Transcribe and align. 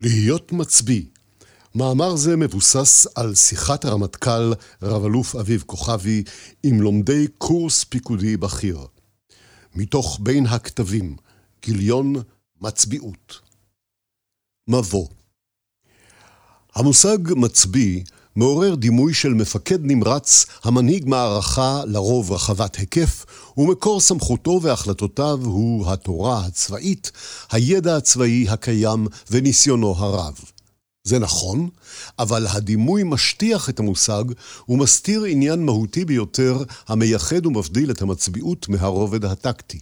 להיות 0.00 0.52
מצביא. 0.52 1.04
מאמר 1.74 2.16
זה 2.16 2.36
מבוסס 2.36 3.06
על 3.14 3.34
שיחת 3.34 3.84
הרמטכ"ל 3.84 4.52
רב-אלוף 4.82 5.34
אביב 5.36 5.62
כוכבי 5.66 6.24
עם 6.62 6.80
לומדי 6.80 7.26
קורס 7.38 7.84
פיקודי 7.84 8.36
בכיר. 8.36 8.86
מתוך 9.74 10.18
בין 10.22 10.46
הכתבים, 10.46 11.16
גיליון 11.62 12.14
מצביעות. 12.60 13.40
מבוא 14.68 15.08
המושג 16.74 17.18
מצביא 17.36 18.04
מעורר 18.38 18.74
דימוי 18.74 19.14
של 19.14 19.34
מפקד 19.34 19.78
נמרץ 19.82 20.46
המנהיג 20.64 21.08
מערכה 21.08 21.82
לרוב 21.86 22.32
רחבת 22.32 22.76
היקף, 22.76 23.26
ומקור 23.56 24.00
סמכותו 24.00 24.60
והחלטותיו 24.62 25.38
הוא 25.44 25.90
התורה 25.90 26.44
הצבאית, 26.46 27.12
הידע 27.50 27.96
הצבאי 27.96 28.46
הקיים 28.48 29.06
וניסיונו 29.30 29.94
הרב. 29.96 30.34
זה 31.04 31.18
נכון, 31.18 31.68
אבל 32.18 32.46
הדימוי 32.46 33.02
משטיח 33.04 33.68
את 33.68 33.78
המושג 33.78 34.24
ומסתיר 34.68 35.24
עניין 35.24 35.64
מהותי 35.64 36.04
ביותר 36.04 36.62
המייחד 36.88 37.46
ומבדיל 37.46 37.90
את 37.90 38.02
המצביעות 38.02 38.68
מהרובד 38.68 39.24
הטקטי. 39.24 39.78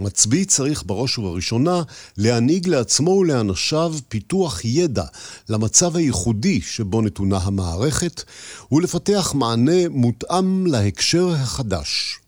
מצביא 0.00 0.44
צריך 0.44 0.82
בראש 0.86 1.18
ובראשונה 1.18 1.82
להנהיג 2.16 2.68
לעצמו 2.68 3.10
ולאנשיו 3.10 3.94
פיתוח 4.08 4.64
ידע 4.64 5.04
למצב 5.48 5.96
הייחודי 5.96 6.60
שבו 6.60 7.02
נתונה 7.02 7.38
המערכת, 7.38 8.22
ולפתח 8.72 9.32
מענה 9.34 9.88
מותאם 9.88 10.66
להקשר 10.66 11.28
החדש. 11.28 12.18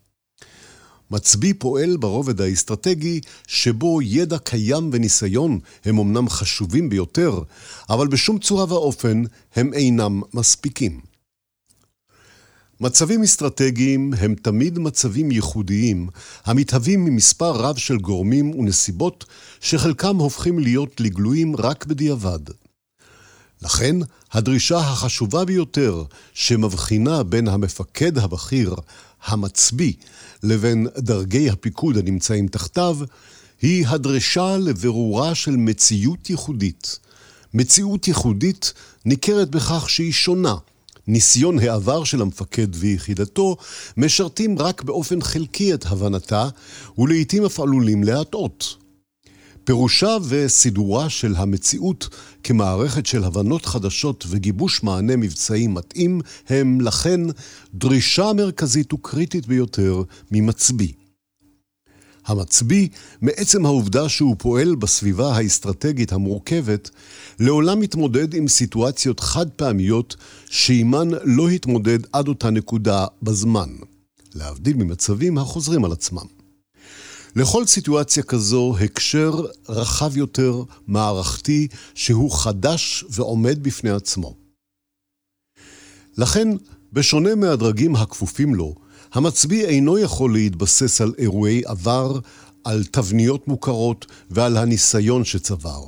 מצביא 1.10 1.54
פועל 1.58 1.96
ברובד 1.96 2.40
האסטרטגי, 2.40 3.20
שבו 3.46 4.02
ידע 4.02 4.38
קיים 4.38 4.90
וניסיון 4.92 5.58
הם 5.84 5.98
אמנם 5.98 6.28
חשובים 6.28 6.88
ביותר, 6.88 7.42
אבל 7.90 8.08
בשום 8.08 8.38
צורה 8.38 8.64
ואופן 8.68 9.22
הם 9.56 9.74
אינם 9.74 10.22
מספיקים. 10.34 11.11
מצבים 12.82 13.22
אסטרטגיים 13.22 14.14
הם 14.18 14.34
תמיד 14.34 14.78
מצבים 14.78 15.30
ייחודיים, 15.30 16.08
המתהווים 16.44 17.04
ממספר 17.04 17.50
רב 17.50 17.76
של 17.76 17.96
גורמים 17.98 18.58
ונסיבות, 18.58 19.24
שחלקם 19.60 20.16
הופכים 20.16 20.58
להיות 20.58 21.00
לגלויים 21.00 21.56
רק 21.56 21.86
בדיעבד. 21.86 22.38
לכן, 23.62 23.96
הדרישה 24.32 24.78
החשובה 24.78 25.44
ביותר 25.44 26.04
שמבחינה 26.34 27.22
בין 27.22 27.48
המפקד 27.48 28.18
הבכיר, 28.18 28.74
המצביא, 29.24 29.92
לבין 30.42 30.86
דרגי 30.98 31.50
הפיקוד 31.50 31.96
הנמצאים 31.96 32.48
תחתיו, 32.48 32.98
היא 33.62 33.86
הדרישה 33.88 34.56
לבירורה 34.56 35.34
של 35.34 35.56
מציאות 35.56 36.30
ייחודית. 36.30 36.98
מציאות 37.54 38.08
ייחודית 38.08 38.72
ניכרת 39.04 39.50
בכך 39.50 39.90
שהיא 39.90 40.12
שונה 40.12 40.54
ניסיון 41.06 41.58
העבר 41.58 42.04
של 42.04 42.22
המפקד 42.22 42.66
ויחידתו 42.74 43.56
משרתים 43.96 44.58
רק 44.58 44.82
באופן 44.82 45.20
חלקי 45.20 45.74
את 45.74 45.86
הבנתה, 45.86 46.48
ולעיתים 46.98 47.44
אף 47.44 47.60
עלולים 47.60 48.04
להטעות. 48.04 48.76
פירושה 49.64 50.16
וסידורה 50.28 51.10
של 51.10 51.34
המציאות 51.36 52.08
כמערכת 52.44 53.06
של 53.06 53.24
הבנות 53.24 53.66
חדשות 53.66 54.24
וגיבוש 54.28 54.82
מענה 54.82 55.16
מבצעי 55.16 55.66
מתאים 55.66 56.20
הם 56.48 56.80
לכן 56.80 57.20
דרישה 57.74 58.32
מרכזית 58.32 58.92
וקריטית 58.92 59.46
ביותר 59.46 60.02
ממצביא. 60.30 60.92
המצביא, 62.26 62.88
מעצם 63.20 63.66
העובדה 63.66 64.08
שהוא 64.08 64.36
פועל 64.38 64.74
בסביבה 64.74 65.36
האסטרטגית 65.36 66.12
המורכבת, 66.12 66.90
לעולם 67.40 67.80
מתמודד 67.80 68.34
עם 68.34 68.48
סיטואציות 68.48 69.20
חד 69.20 69.50
פעמיות 69.50 70.16
שעימן 70.50 71.08
לא 71.24 71.48
התמודד 71.48 71.98
עד 72.12 72.28
אותה 72.28 72.50
נקודה 72.50 73.06
בזמן, 73.22 73.68
להבדיל 74.34 74.76
ממצבים 74.76 75.38
החוזרים 75.38 75.84
על 75.84 75.92
עצמם. 75.92 76.26
לכל 77.36 77.66
סיטואציה 77.66 78.22
כזו 78.22 78.74
הקשר 78.80 79.32
רחב 79.68 80.16
יותר, 80.16 80.62
מערכתי, 80.86 81.68
שהוא 81.94 82.30
חדש 82.30 83.04
ועומד 83.10 83.62
בפני 83.62 83.90
עצמו. 83.90 84.34
לכן, 86.18 86.48
בשונה 86.92 87.34
מהדרגים 87.34 87.96
הכפופים 87.96 88.54
לו, 88.54 88.74
המצביא 89.12 89.64
אינו 89.64 89.98
יכול 89.98 90.32
להתבסס 90.32 91.00
על 91.00 91.12
אירועי 91.18 91.62
עבר, 91.64 92.18
על 92.64 92.84
תבניות 92.84 93.48
מוכרות 93.48 94.06
ועל 94.30 94.56
הניסיון 94.56 95.24
שצבר. 95.24 95.84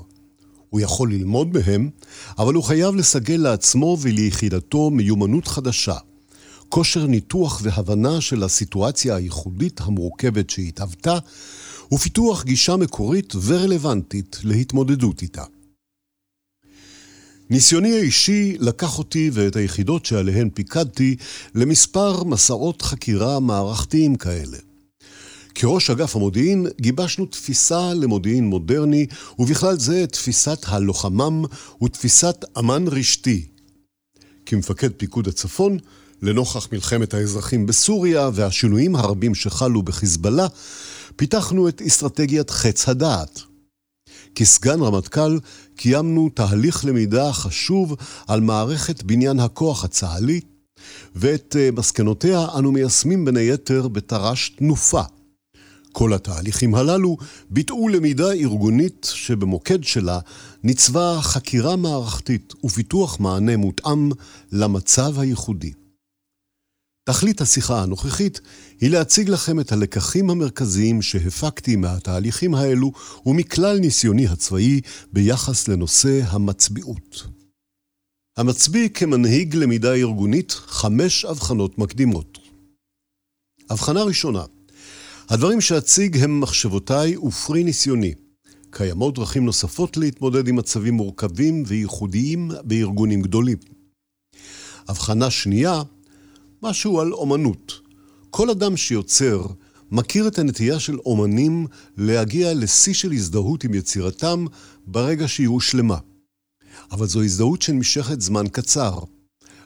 הוא 0.71 0.81
יכול 0.81 1.13
ללמוד 1.13 1.59
מהם, 1.59 1.91
אבל 2.39 2.55
הוא 2.55 2.65
חייב 2.65 2.95
לסגל 2.95 3.37
לעצמו 3.37 3.97
וליחידתו 4.01 4.91
מיומנות 4.91 5.49
חדשה, 5.49 5.97
כושר 6.69 7.07
ניתוח 7.07 7.61
והבנה 7.63 8.21
של 8.21 8.43
הסיטואציה 8.43 9.17
הייחודית 9.17 9.81
המורכבת 9.81 10.51
שהתהוותה, 10.51 11.19
ופיתוח 11.93 12.45
גישה 12.45 12.77
מקורית 12.77 13.33
ורלוונטית 13.45 14.39
להתמודדות 14.45 15.23
איתה. 15.23 15.45
ניסיוני 17.51 17.93
האישי 17.95 18.57
לקח 18.61 18.99
אותי 18.99 19.31
ואת 19.33 19.57
היחידות 19.57 20.07
שעליהן 20.07 20.51
פיקדתי 20.55 21.17
למספר 21.55 22.25
מסעות 22.25 22.83
חקירה 22.83 23.41
מערכתיים 23.41 24.17
כאלה. 24.17 24.59
כראש 25.55 25.91
אגף 25.91 26.17
המודיעין 26.17 26.67
גיבשנו 26.81 27.27
תפיסה 27.27 27.95
למודיעין 27.95 28.45
מודרני, 28.45 29.07
ובכלל 29.39 29.79
זה 29.79 30.07
תפיסת 30.07 30.59
הלוחמם 30.67 31.45
ותפיסת 31.83 32.45
אמן 32.59 32.89
רשתי. 32.89 33.47
כמפקד 34.47 34.93
פיקוד 34.93 35.29
הצפון, 35.29 35.79
לנוכח 36.23 36.69
מלחמת 36.73 37.15
האזרחים 37.15 37.67
בסוריה 37.67 38.31
והשינויים 38.35 38.97
הרבים 38.97 39.35
שחלו 39.35 39.83
בחיזבאללה, 39.83 40.47
פיתחנו 41.17 41.69
את 41.69 41.83
אסטרטגיית 41.87 42.51
חץ 42.51 42.89
הדעת. 42.89 43.54
כסגן 44.35 44.81
רמטכ"ל 44.81 45.39
קיימנו 45.77 46.29
תהליך 46.35 46.85
למידה 46.85 47.33
חשוב 47.33 47.97
על 48.27 48.41
מערכת 48.41 49.03
בניין 49.03 49.41
הכוח 49.41 49.85
הצה"לי, 49.85 50.41
ואת 51.17 51.57
אה, 51.59 51.69
מסקנותיה 51.77 52.47
אנו 52.59 52.73
מיישמים 52.73 53.25
בין 53.25 53.37
היתר 53.37 53.89
בתר"ש 53.89 54.49
תנופה. 54.49 55.03
כל 55.93 56.13
התהליכים 56.13 56.75
הללו 56.75 57.17
ביטאו 57.51 57.89
למידה 57.89 58.33
ארגונית 58.33 59.11
שבמוקד 59.15 59.85
שלה 59.85 60.19
ניצבה 60.63 61.19
חקירה 61.23 61.77
מערכתית 61.77 62.53
ופיתוח 62.65 63.21
מענה 63.21 63.57
מותאם 63.57 64.11
למצב 64.53 65.19
הייחודי. 65.19 65.73
תכלית 67.05 67.41
השיחה 67.41 67.83
הנוכחית 67.83 68.41
היא 68.81 68.91
להציג 68.91 69.29
לכם 69.29 69.61
את 69.61 69.73
הלקחים 69.73 70.31
המרכזיים 70.31 71.03
שהפקתי 71.03 71.77
מהתהליכים 71.77 72.55
האלו 72.55 72.93
ומכלל 73.27 73.79
ניסיוני 73.79 74.27
הצבאי 74.27 74.81
ביחס 75.13 75.69
לנושא 75.69 76.21
המצביעות. 76.25 77.27
המצביא 78.37 78.89
כמנהיג 78.89 79.55
למידה 79.55 79.95
ארגונית, 79.95 80.53
חמש 80.53 81.25
הבחנות 81.25 81.79
מקדימות. 81.79 82.39
הבחנה 83.71 84.03
ראשונה, 84.03 84.45
הדברים 85.29 85.61
שאציג 85.61 86.17
הם 86.17 86.41
מחשבותיי 86.41 87.17
ופרי 87.17 87.65
ניסיוני. 87.65 88.15
קיימות 88.71 89.15
דרכים 89.15 89.45
נוספות 89.45 89.97
להתמודד 89.97 90.49
עם 90.49 90.57
מצבים 90.57 90.95
מורכבים 90.95 91.63
וייחודיים 91.67 92.51
בארגונים 92.65 93.23
גדולים. 93.23 93.59
הבחנה 94.89 95.31
שנייה, 95.31 95.83
משהו 96.65 97.01
על 97.01 97.13
אומנות. 97.13 97.81
כל 98.31 98.51
אדם 98.51 98.77
שיוצר 98.77 99.47
מכיר 99.91 100.29
את 100.29 100.39
הנטייה 100.39 100.81
של 100.81 100.99
אומנים 100.99 101.67
להגיע 101.97 102.55
לשיא 102.55 102.95
של 102.95 103.13
הזדהות 103.13 103.65
עם 103.65 103.75
יצירתם 103.75 104.45
ברגע 104.87 105.29
שהיא 105.29 105.49
הושלמה. 105.49 105.99
אבל 106.91 107.07
זו 107.07 107.23
הזדהות 107.23 107.63
שנמשכת 107.63 108.21
זמן 108.21 108.45
קצר. 108.53 108.99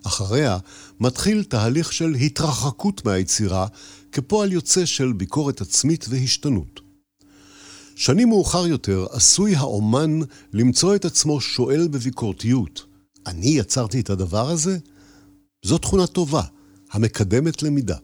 אחריה 0.06 0.58
מתחיל 1.00 1.44
תהליך 1.44 1.92
של 1.92 2.14
התרחקות 2.14 3.04
מהיצירה 3.04 3.66
כפועל 4.12 4.52
יוצא 4.52 4.84
של 4.84 5.12
ביקורת 5.12 5.60
עצמית 5.60 6.06
והשתנות. 6.08 6.80
שנים 7.96 8.28
מאוחר 8.28 8.66
יותר 8.66 9.06
עשוי 9.10 9.56
האומן 9.56 10.20
למצוא 10.52 10.94
את 10.94 11.04
עצמו 11.04 11.40
שואל 11.40 11.88
בביקורתיות, 11.88 12.84
אני 13.26 13.48
יצרתי 13.48 14.00
את 14.00 14.10
הדבר 14.10 14.50
הזה? 14.50 14.78
זו 15.64 15.78
תכונה 15.78 16.06
טובה, 16.06 16.42
המקדמת 16.90 17.62
למידה. 17.62 17.96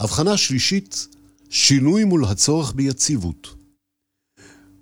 הבחנה 0.00 0.36
שלישית, 0.36 1.08
שינוי 1.50 2.04
מול 2.04 2.24
הצורך 2.24 2.72
ביציבות. 2.74 3.54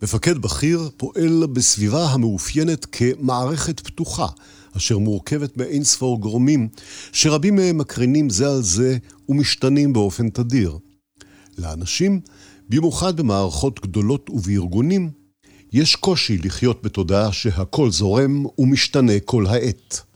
מפקד 0.02 0.38
בכיר 0.38 0.90
פועל 0.96 1.46
בסביבה 1.46 2.04
המאופיינת 2.04 2.86
כמערכת 2.92 3.80
פתוחה, 3.80 4.26
אשר 4.76 4.98
מורכבת 4.98 5.56
מאין 5.56 5.84
ספור 5.84 6.20
גורמים, 6.20 6.68
שרבים 7.12 7.56
מהם 7.56 7.78
מקרינים 7.78 8.30
זה 8.30 8.48
על 8.48 8.62
זה 8.62 8.98
ומשתנים 9.28 9.92
באופן 9.92 10.30
תדיר. 10.30 10.78
לאנשים, 11.58 12.20
במיוחד 12.68 13.16
במערכות 13.16 13.80
גדולות 13.80 14.30
ובארגונים, 14.30 15.10
יש 15.72 15.96
קושי 15.96 16.38
לחיות 16.38 16.82
בתודעה 16.82 17.32
שהכל 17.32 17.90
זורם 17.90 18.44
ומשתנה 18.58 19.12
כל 19.24 19.46
העת. 19.46 20.11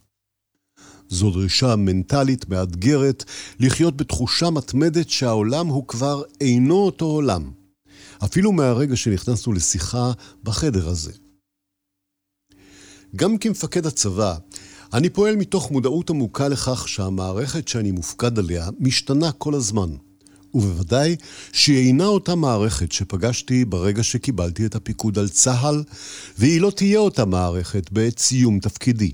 זו 1.08 1.30
דרישה 1.30 1.76
מנטלית 1.76 2.48
מאתגרת 2.48 3.24
לחיות 3.60 3.96
בתחושה 3.96 4.50
מתמדת 4.50 5.10
שהעולם 5.10 5.66
הוא 5.66 5.88
כבר 5.88 6.22
אינו 6.40 6.74
אותו 6.74 7.04
עולם, 7.04 7.50
אפילו 8.24 8.52
מהרגע 8.52 8.96
שנכנסנו 8.96 9.52
לשיחה 9.52 10.12
בחדר 10.42 10.88
הזה. 10.88 11.12
גם 13.16 13.38
כמפקד 13.38 13.86
הצבא, 13.86 14.36
אני 14.92 15.10
פועל 15.10 15.36
מתוך 15.36 15.70
מודעות 15.70 16.10
עמוקה 16.10 16.48
לכך 16.48 16.88
שהמערכת 16.88 17.68
שאני 17.68 17.90
מופקד 17.90 18.38
עליה 18.38 18.68
משתנה 18.80 19.32
כל 19.32 19.54
הזמן. 19.54 19.90
ובוודאי 20.54 21.16
שהיא 21.52 21.86
אינה 21.86 22.06
אותה 22.06 22.34
מערכת 22.34 22.92
שפגשתי 22.92 23.64
ברגע 23.64 24.02
שקיבלתי 24.02 24.66
את 24.66 24.74
הפיקוד 24.74 25.18
על 25.18 25.28
צה"ל, 25.28 25.82
והיא 26.38 26.60
לא 26.60 26.70
תהיה 26.70 26.98
אותה 26.98 27.24
מערכת 27.24 27.92
בעת 27.92 28.18
סיום 28.18 28.60
תפקידי. 28.60 29.10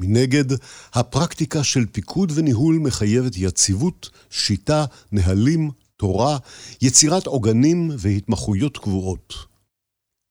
מנגד, 0.00 0.44
הפרקטיקה 0.92 1.64
של 1.64 1.86
פיקוד 1.92 2.32
וניהול 2.34 2.78
מחייבת 2.78 3.32
יציבות, 3.36 4.10
שיטה, 4.30 4.84
נהלים, 5.12 5.70
תורה, 5.96 6.38
יצירת 6.82 7.26
עוגנים 7.26 7.90
והתמחויות 7.98 8.78
קבועות. 8.78 9.34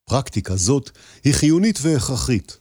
פרקטיקה 0.10 0.56
זאת 0.56 0.90
היא 1.24 1.34
חיונית 1.34 1.80
והכרחית, 1.82 2.58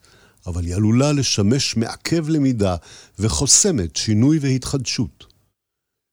אבל 0.46 0.64
היא 0.64 0.74
עלולה 0.74 1.12
לשמש 1.12 1.76
מעכב 1.76 2.28
למידה 2.28 2.76
וחוסמת 3.18 3.96
שינוי 3.96 4.38
והתחדשות. 4.40 5.26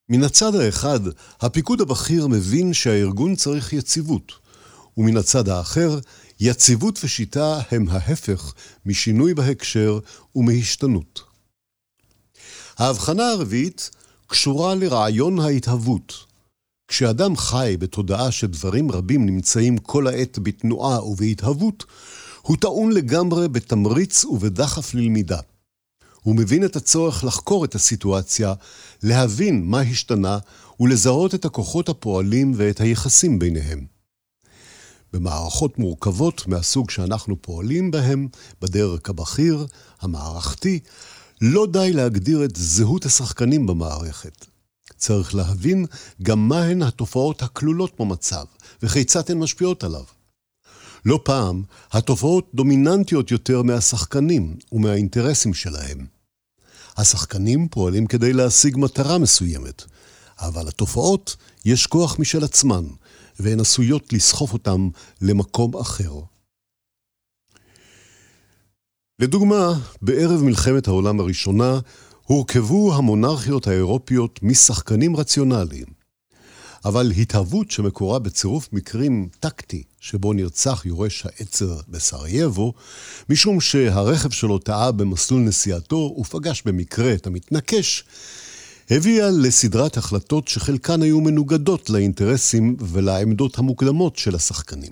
מן 0.10 0.24
הצד 0.24 0.56
האחד, 0.56 1.00
הפיקוד 1.42 1.82
הבכיר 1.82 2.28
מבין 2.28 2.74
שהארגון 2.74 3.36
צריך 3.36 3.74
יציבות, 3.74 4.32
ומן 4.98 5.18
הצד 5.18 5.50
האחר, 5.50 6.00
יציבות 6.40 7.00
ושיטה 7.04 7.62
הם 7.72 7.86
ההפך 7.90 8.54
משינוי 8.86 9.34
בהקשר 9.34 10.00
ומהשתנות. 10.36 11.22
ההבחנה 12.78 13.30
הרביעית 13.30 13.90
קשורה 14.28 14.76
לרעיון 14.76 15.40
ההתהוות. 15.40 16.14
כשאדם 16.88 17.38
חי 17.38 17.76
בתודעה 17.80 18.32
שדברים 18.32 18.92
רבים 18.92 19.26
נמצאים 19.26 19.78
כל 19.78 20.08
העת 20.08 20.40
בתנועה 20.40 21.04
ובהתהוות, 21.06 21.86
הוא 22.42 22.58
טעון 22.58 22.92
לגמרי 22.92 23.48
בתמריץ 23.48 24.26
ובדחף 24.26 24.94
ללמידה. 24.94 25.40
הוא 26.22 26.36
מבין 26.36 26.66
את 26.66 26.76
הצורך 26.76 27.24
לחקור 27.24 27.66
את 27.66 27.76
הסיטואציה, 27.76 28.54
להבין 29.04 29.64
מה 29.66 29.82
השתנה 29.82 30.40
ולזהות 30.80 31.36
את 31.36 31.46
הכוחות 31.46 31.90
הפועלים 31.90 32.54
ואת 32.56 32.82
היחסים 32.82 33.40
ביניהם. 33.40 33.99
במערכות 35.14 35.80
מורכבות 35.80 36.48
מהסוג 36.48 36.90
שאנחנו 36.90 37.42
פועלים 37.42 37.92
בהם, 37.92 38.28
בדרג 38.62 39.00
הבכיר, 39.10 39.66
המערכתי, 40.02 40.80
לא 41.42 41.68
די 41.72 41.94
להגדיר 41.94 42.46
את 42.46 42.56
זהות 42.56 43.06
השחקנים 43.06 43.66
במערכת. 43.66 44.46
צריך 44.98 45.36
להבין 45.36 45.86
גם 46.24 46.48
מהן 46.48 46.82
התופעות 46.82 47.42
הכלולות 47.42 48.00
במצב, 48.00 48.46
וכיצד 48.84 49.32
הן 49.32 49.38
משפיעות 49.38 49.84
עליו. 49.84 50.04
לא 51.06 51.20
פעם, 51.24 51.64
התופעות 51.92 52.50
דומיננטיות 52.54 53.32
יותר 53.32 53.62
מהשחקנים 53.62 54.58
ומהאינטרסים 54.72 55.54
שלהם. 55.54 56.06
השחקנים 56.98 57.68
פועלים 57.68 58.08
כדי 58.08 58.34
להשיג 58.34 58.78
מטרה 58.78 59.18
מסוימת, 59.18 59.84
אבל 60.40 60.68
התופעות 60.68 61.36
יש 61.66 61.88
כוח 61.88 62.20
משל 62.20 62.44
עצמן, 62.44 62.86
והן 63.40 63.60
עשויות 63.60 64.14
לסחוף 64.14 64.54
אותם 64.54 64.90
למקום 65.22 65.78
אחר. 65.78 66.12
לדוגמה, 69.20 69.74
בערב 70.02 70.42
מלחמת 70.42 70.88
העולם 70.88 71.20
הראשונה 71.20 71.80
הורכבו 72.26 72.96
המונרכיות 72.96 73.68
האירופיות 73.68 74.40
משחקנים 74.44 75.16
רציונליים. 75.16 76.00
אבל 76.86 77.12
התהוות 77.12 77.72
שמקורה 77.72 78.20
בצירוף 78.20 78.70
מקרים 78.74 79.30
טקטי 79.40 79.84
שבו 80.00 80.34
נרצח 80.34 80.86
יורש 80.86 81.26
העצר 81.26 81.80
בסרייבו, 81.88 82.74
משום 83.30 83.62
שהרכב 83.62 84.30
שלו 84.30 84.60
טעה 84.60 84.92
במסלול 84.92 85.42
נסיעתו 85.42 86.16
ופגש 86.20 86.64
במקרה 86.66 87.14
את 87.14 87.28
המתנקש, 87.28 88.04
הביאה 88.92 89.30
לסדרת 89.30 89.98
החלטות 89.98 90.48
שחלקן 90.48 91.02
היו 91.02 91.22
מנוגדות 91.22 91.90
לאינטרסים 91.90 92.76
ולעמדות 92.80 93.58
המוקדמות 93.58 94.16
של 94.16 94.36
השחקנים. 94.36 94.92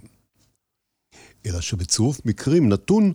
אלא 1.45 1.61
שבצירוף 1.61 2.21
מקרים 2.25 2.69
נתון 2.69 3.11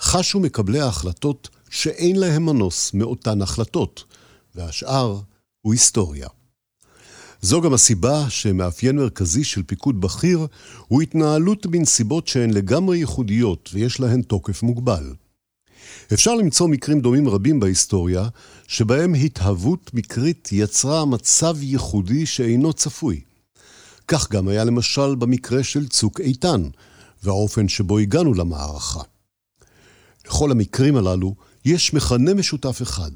חשו 0.00 0.40
מקבלי 0.40 0.80
ההחלטות 0.80 1.48
שאין 1.70 2.16
להם 2.16 2.46
מנוס 2.46 2.94
מאותן 2.94 3.42
החלטות, 3.42 4.04
והשאר 4.54 5.20
הוא 5.62 5.72
היסטוריה. 5.72 6.28
זו 7.40 7.60
גם 7.60 7.74
הסיבה 7.74 8.30
שמאפיין 8.30 8.96
מרכזי 8.96 9.44
של 9.44 9.62
פיקוד 9.62 10.00
בכיר 10.00 10.46
הוא 10.88 11.02
התנהלות 11.02 11.66
בנסיבות 11.66 12.28
שהן 12.28 12.50
לגמרי 12.50 12.98
ייחודיות 12.98 13.70
ויש 13.72 14.00
להן 14.00 14.22
תוקף 14.22 14.62
מוגבל. 14.62 15.14
אפשר 16.12 16.34
למצוא 16.34 16.68
מקרים 16.68 17.00
דומים 17.00 17.28
רבים 17.28 17.60
בהיסטוריה, 17.60 18.28
שבהם 18.66 19.14
התהוות 19.14 19.94
מקרית 19.94 20.48
יצרה 20.52 21.04
מצב 21.04 21.56
ייחודי 21.62 22.26
שאינו 22.26 22.72
צפוי. 22.72 23.20
כך 24.08 24.30
גם 24.30 24.48
היה 24.48 24.64
למשל 24.64 25.14
במקרה 25.14 25.64
של 25.64 25.88
צוק 25.88 26.20
איתן, 26.20 26.62
והאופן 27.22 27.68
שבו 27.68 27.98
הגענו 27.98 28.34
למערכה. 28.34 29.02
לכל 30.26 30.50
המקרים 30.50 30.96
הללו 30.96 31.34
יש 31.64 31.94
מכנה 31.94 32.34
משותף 32.34 32.82
אחד. 32.82 33.10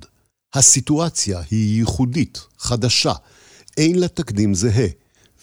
הסיטואציה 0.55 1.41
היא 1.51 1.79
ייחודית, 1.79 2.41
חדשה, 2.59 3.13
אין 3.77 3.99
לה 3.99 4.09
תקדים 4.09 4.55
זהה, 4.55 4.87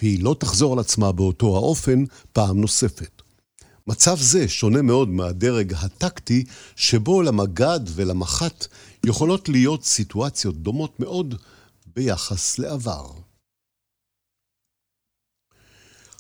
והיא 0.02 0.24
לא 0.24 0.36
תחזור 0.40 0.74
על 0.74 0.80
עצמה 0.80 1.12
באותו 1.12 1.56
האופן 1.56 2.04
פעם 2.34 2.62
נוספת. 2.62 3.17
מצב 3.88 4.18
זה 4.20 4.48
שונה 4.48 4.82
מאוד 4.82 5.10
מהדרג 5.10 5.74
הטקטי, 5.74 6.44
שבו 6.76 7.22
למג"ד 7.22 7.80
ולמח"ט 7.96 8.68
יכולות 9.06 9.50
להיות 9.50 9.86
סיטואציות 9.86 10.58
דומות 10.58 11.00
מאוד 11.00 11.36
ביחס 11.96 12.60
לעבר. 12.60 13.12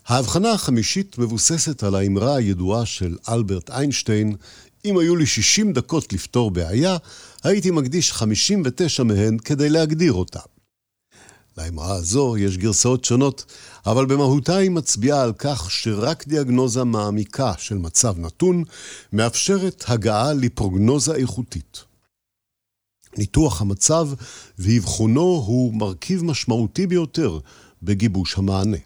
ההבחנה 0.06 0.52
החמישית 0.52 1.18
מבוססת 1.18 1.84
על 1.84 1.96
האמרה 1.96 2.36
הידועה 2.36 2.86
של 2.86 3.18
אלברט 3.30 3.70
איינשטיין, 3.70 4.36
אם 4.86 4.98
היו 4.98 5.16
לי 5.16 5.26
60 5.26 5.74
דקות 5.74 6.14
לפתור 6.14 6.52
בעיה, 6.52 6.98
הייתי 7.44 7.72
מקדיש 7.72 8.12
59 8.12 9.04
מהן 9.04 9.38
כדי 9.38 9.70
להגדיר 9.70 10.14
אותה. 10.14 10.40
לאמרה 11.58 11.96
הזו 11.96 12.38
יש 12.38 12.58
גרסאות 12.58 13.06
שונות, 13.06 13.46
אבל 13.88 14.06
במהותה 14.06 14.56
היא 14.56 14.72
מצביעה 14.72 15.22
על 15.24 15.34
כך 15.38 15.72
שרק 15.72 16.28
דיאגנוזה 16.28 16.84
מעמיקה 16.84 17.54
של 17.58 17.78
מצב 17.78 18.20
נתון 18.20 18.64
מאפשרת 19.14 19.84
הגעה 19.88 20.34
לפרוגנוזה 20.34 21.16
איכותית. 21.16 21.84
ניתוח 23.18 23.62
המצב 23.62 24.10
ואבחונו 24.60 25.44
הוא 25.48 25.74
מרכיב 25.74 26.24
משמעותי 26.24 26.88
ביותר 26.88 27.40
בגיבוש 27.84 28.38
המענה. 28.38 28.78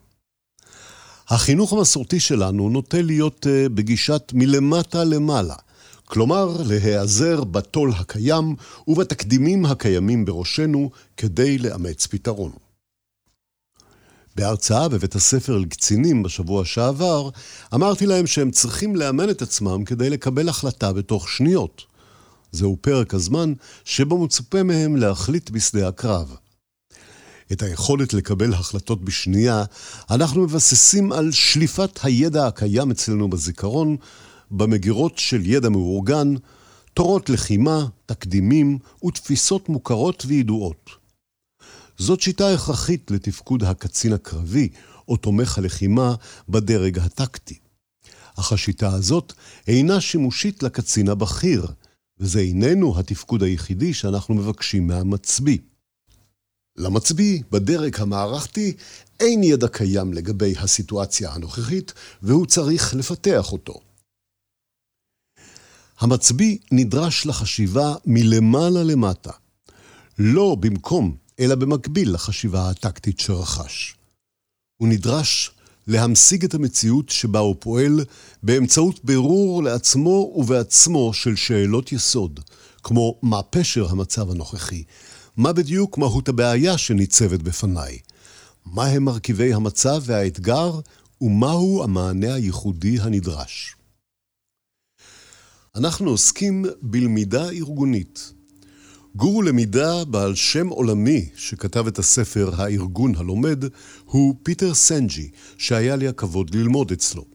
החינוך 1.27 1.73
המסורתי 1.73 2.19
שלנו 2.19 2.69
נוטה 2.69 3.01
להיות 3.01 3.47
אה, 3.47 3.69
בגישת 3.69 4.31
מלמטה 4.33 5.03
למעלה, 5.03 5.55
כלומר 6.05 6.57
להיעזר 6.65 7.43
בתו"ל 7.43 7.91
הקיים 7.99 8.55
ובתקדימים 8.87 9.65
הקיימים 9.65 10.25
בראשנו 10.25 10.89
כדי 11.17 11.57
לאמץ 11.57 12.07
פתרון. 12.07 12.51
בהרצאה 14.41 14.89
בבית 14.89 15.15
הספר 15.15 15.57
לקצינים 15.57 16.23
בשבוע 16.23 16.65
שעבר, 16.65 17.29
אמרתי 17.73 18.05
להם 18.05 18.27
שהם 18.27 18.51
צריכים 18.51 18.95
לאמן 18.95 19.29
את 19.29 19.41
עצמם 19.41 19.83
כדי 19.83 20.09
לקבל 20.09 20.49
החלטה 20.49 20.93
בתוך 20.93 21.29
שניות. 21.29 21.81
זהו 22.51 22.77
פרק 22.81 23.13
הזמן 23.13 23.53
שבו 23.85 24.23
מצופה 24.23 24.63
מהם 24.63 24.95
להחליט 24.95 25.49
בשדה 25.49 25.87
הקרב. 25.87 26.35
את 27.51 27.61
היכולת 27.61 28.13
לקבל 28.13 28.53
החלטות 28.53 29.05
בשנייה, 29.05 29.63
אנחנו 30.11 30.41
מבססים 30.43 31.11
על 31.11 31.31
שליפת 31.31 31.99
הידע 32.03 32.47
הקיים 32.47 32.91
אצלנו 32.91 33.29
בזיכרון, 33.29 33.97
במגירות 34.51 35.17
של 35.17 35.41
ידע 35.45 35.69
מאורגן, 35.69 36.33
תורות 36.93 37.29
לחימה, 37.29 37.85
תקדימים 38.05 38.77
ותפיסות 39.05 39.69
מוכרות 39.69 40.23
וידועות. 40.27 41.00
זאת 42.01 42.21
שיטה 42.21 42.53
הכרחית 42.53 43.11
לתפקוד 43.11 43.63
הקצין 43.63 44.13
הקרבי 44.13 44.69
או 45.07 45.17
תומך 45.17 45.57
הלחימה 45.57 46.15
בדרג 46.49 46.99
הטקטי. 46.99 47.59
אך 48.35 48.51
השיטה 48.51 48.93
הזאת 48.93 49.33
אינה 49.67 50.01
שימושית 50.01 50.63
לקצין 50.63 51.09
הבכיר, 51.09 51.67
וזה 52.19 52.39
איננו 52.39 52.99
התפקוד 52.99 53.43
היחידי 53.43 53.93
שאנחנו 53.93 54.35
מבקשים 54.35 54.87
מהמצביא. 54.87 55.57
למצביא, 56.77 57.43
בדרג 57.51 57.99
המערכתי, 57.99 58.73
אין 59.19 59.43
ידע 59.43 59.67
קיים 59.67 60.13
לגבי 60.13 60.53
הסיטואציה 60.57 61.31
הנוכחית, 61.31 61.93
והוא 62.21 62.45
צריך 62.45 62.93
לפתח 62.95 63.51
אותו. 63.51 63.79
המצביא 65.99 66.57
נדרש 66.71 67.25
לחשיבה 67.25 67.95
מלמעלה 68.05 68.83
למטה, 68.83 69.31
לא 70.19 70.55
במקום, 70.59 71.20
אלא 71.39 71.55
במקביל 71.55 72.13
לחשיבה 72.13 72.69
הטקטית 72.69 73.19
שרכש. 73.19 73.95
הוא 74.77 74.87
נדרש 74.87 75.51
להמשיג 75.87 76.45
את 76.45 76.53
המציאות 76.53 77.09
שבה 77.09 77.39
הוא 77.39 77.55
פועל 77.59 77.99
באמצעות 78.43 79.05
בירור 79.05 79.63
לעצמו 79.63 80.33
ובעצמו 80.35 81.13
של 81.13 81.35
שאלות 81.35 81.91
יסוד, 81.91 82.39
כמו 82.83 83.19
מה 83.21 83.43
פשר 83.43 83.89
המצב 83.89 84.31
הנוכחי, 84.31 84.83
מה 85.37 85.53
בדיוק 85.53 85.97
מהות 85.97 86.29
הבעיה 86.29 86.77
שניצבת 86.77 87.41
בפניי, 87.41 87.99
מהם 88.65 89.03
מרכיבי 89.03 89.53
המצב 89.53 90.01
והאתגר 90.05 90.79
ומהו 91.21 91.83
המענה 91.83 92.33
הייחודי 92.33 92.97
הנדרש. 93.01 93.75
אנחנו 95.75 96.09
עוסקים 96.09 96.65
בלמידה 96.81 97.49
ארגונית. 97.49 98.33
גורו 99.15 99.41
למידה 99.41 100.05
בעל 100.05 100.35
שם 100.35 100.67
עולמי 100.67 101.29
שכתב 101.35 101.87
את 101.87 101.99
הספר 101.99 102.51
"הארגון 102.57 103.15
הלומד" 103.15 103.63
הוא 104.05 104.35
פיטר 104.43 104.73
סנג'י, 104.73 105.29
שהיה 105.57 105.95
לי 105.95 106.07
הכבוד 106.07 106.55
ללמוד 106.55 106.91
אצלו. 106.91 107.25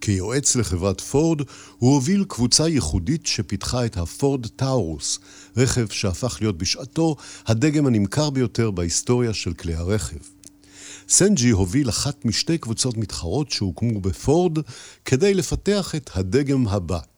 כיועץ 0.00 0.56
לחברת 0.56 1.00
פורד, 1.00 1.40
הוא 1.78 1.94
הוביל 1.94 2.24
קבוצה 2.28 2.68
ייחודית 2.68 3.26
שפיתחה 3.26 3.86
את 3.86 3.96
הפורד 3.96 4.46
טאורוס, 4.46 5.18
רכב 5.56 5.86
שהפך 5.90 6.38
להיות 6.40 6.58
בשעתו 6.58 7.16
הדגם 7.46 7.86
הנמכר 7.86 8.30
ביותר 8.30 8.70
בהיסטוריה 8.70 9.34
של 9.34 9.52
כלי 9.52 9.74
הרכב. 9.74 10.18
סנג'י 11.08 11.50
הוביל 11.50 11.88
אחת 11.88 12.24
משתי 12.24 12.58
קבוצות 12.58 12.96
מתחרות 12.96 13.50
שהוקמו 13.50 14.00
בפורד 14.00 14.58
כדי 15.04 15.34
לפתח 15.34 15.94
את 15.94 16.10
הדגם 16.14 16.68
הבא. 16.68 17.09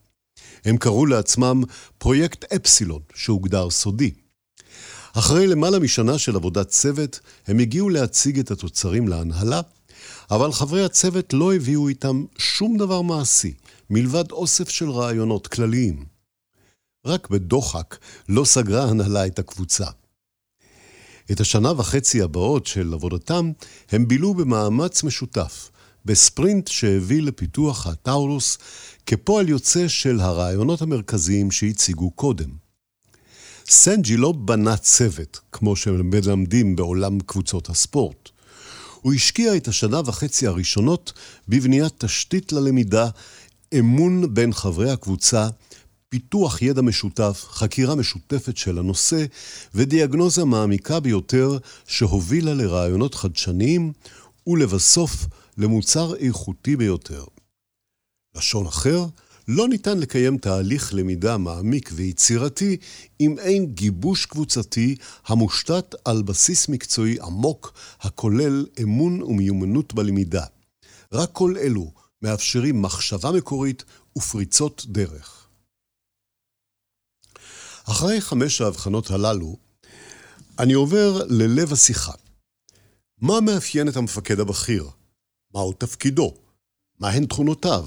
הם 0.65 0.77
קראו 0.77 1.05
לעצמם 1.05 1.63
פרויקט 1.97 2.53
אפסילון, 2.53 3.01
שהוגדר 3.15 3.69
סודי. 3.69 4.11
אחרי 5.13 5.47
למעלה 5.47 5.79
משנה 5.79 6.17
של 6.17 6.35
עבודת 6.35 6.67
צוות, 6.67 7.19
הם 7.47 7.59
הגיעו 7.59 7.89
להציג 7.89 8.39
את 8.39 8.51
התוצרים 8.51 9.07
להנהלה, 9.07 9.61
אבל 10.31 10.51
חברי 10.51 10.85
הצוות 10.85 11.33
לא 11.33 11.53
הביאו 11.53 11.89
איתם 11.89 12.25
שום 12.37 12.77
דבר 12.77 13.01
מעשי, 13.01 13.53
מלבד 13.89 14.31
אוסף 14.31 14.69
של 14.69 14.89
רעיונות 14.89 15.47
כלליים. 15.47 16.05
רק 17.05 17.29
בדוחק 17.29 17.97
לא 18.29 18.45
סגרה 18.45 18.83
הנהלה 18.83 19.25
את 19.27 19.39
הקבוצה. 19.39 19.85
את 21.31 21.39
השנה 21.39 21.71
וחצי 21.71 22.21
הבאות 22.21 22.65
של 22.65 22.93
עבודתם 22.93 23.51
הם 23.91 24.07
בילו 24.07 24.33
במאמץ 24.33 25.03
משותף, 25.03 25.71
בספרינט 26.05 26.67
שהביא 26.67 27.21
לפיתוח 27.21 27.87
הטאולוס 27.87 28.57
כפועל 29.05 29.49
יוצא 29.49 29.87
של 29.87 30.19
הרעיונות 30.19 30.81
המרכזיים 30.81 31.51
שהציגו 31.51 32.11
קודם. 32.11 32.49
סנג'י 33.69 34.17
לא 34.17 34.31
בנה 34.31 34.77
צוות, 34.77 35.39
כמו 35.51 35.75
שמלמדים 35.75 36.75
בעולם 36.75 37.19
קבוצות 37.19 37.69
הספורט. 37.69 38.29
הוא 39.01 39.13
השקיע 39.13 39.57
את 39.57 39.67
השנה 39.67 40.01
וחצי 40.05 40.47
הראשונות 40.47 41.13
בבניית 41.47 41.93
תשתית 41.97 42.51
ללמידה, 42.51 43.09
אמון 43.79 44.33
בין 44.33 44.53
חברי 44.53 44.91
הקבוצה, 44.91 45.49
פיתוח 46.09 46.61
ידע 46.61 46.81
משותף, 46.81 47.45
חקירה 47.49 47.95
משותפת 47.95 48.57
של 48.57 48.79
הנושא 48.79 49.25
ודיאגנוזה 49.75 50.45
מעמיקה 50.45 50.99
ביותר 50.99 51.57
שהובילה 51.87 52.53
לרעיונות 52.53 53.15
חדשניים 53.15 53.91
ולבסוף 54.47 55.25
למוצר 55.57 56.15
איכותי 56.15 56.75
ביותר. 56.75 57.23
לשון 58.37 58.65
אחר, 58.67 59.05
לא 59.47 59.67
ניתן 59.67 59.97
לקיים 59.97 60.37
תהליך 60.37 60.93
למידה 60.93 61.37
מעמיק 61.37 61.89
ויצירתי 61.93 62.77
אם 63.19 63.39
אין 63.39 63.65
גיבוש 63.65 64.25
קבוצתי 64.25 64.95
המושתת 65.25 65.95
על 66.05 66.21
בסיס 66.21 66.69
מקצועי 66.69 67.17
עמוק 67.21 67.73
הכולל 67.99 68.65
אמון 68.81 69.23
ומיומנות 69.23 69.93
בלמידה. 69.93 70.45
רק 71.11 71.29
כל 71.31 71.55
אלו 71.57 71.91
מאפשרים 72.21 72.81
מחשבה 72.81 73.31
מקורית 73.31 73.83
ופריצות 74.17 74.85
דרך. 74.87 75.47
אחרי 77.89 78.21
חמש 78.21 78.61
ההבחנות 78.61 79.11
הללו, 79.11 79.57
אני 80.59 80.73
עובר 80.73 81.23
ללב 81.29 81.73
השיחה. 81.73 82.13
מה 83.21 83.41
מאפיין 83.41 83.87
את 83.87 83.95
המפקד 83.95 84.39
הבכיר? 84.39 84.89
מהו 85.53 85.73
תפקידו? 85.73 86.33
מהן 86.99 87.25
תכונותיו? 87.25 87.85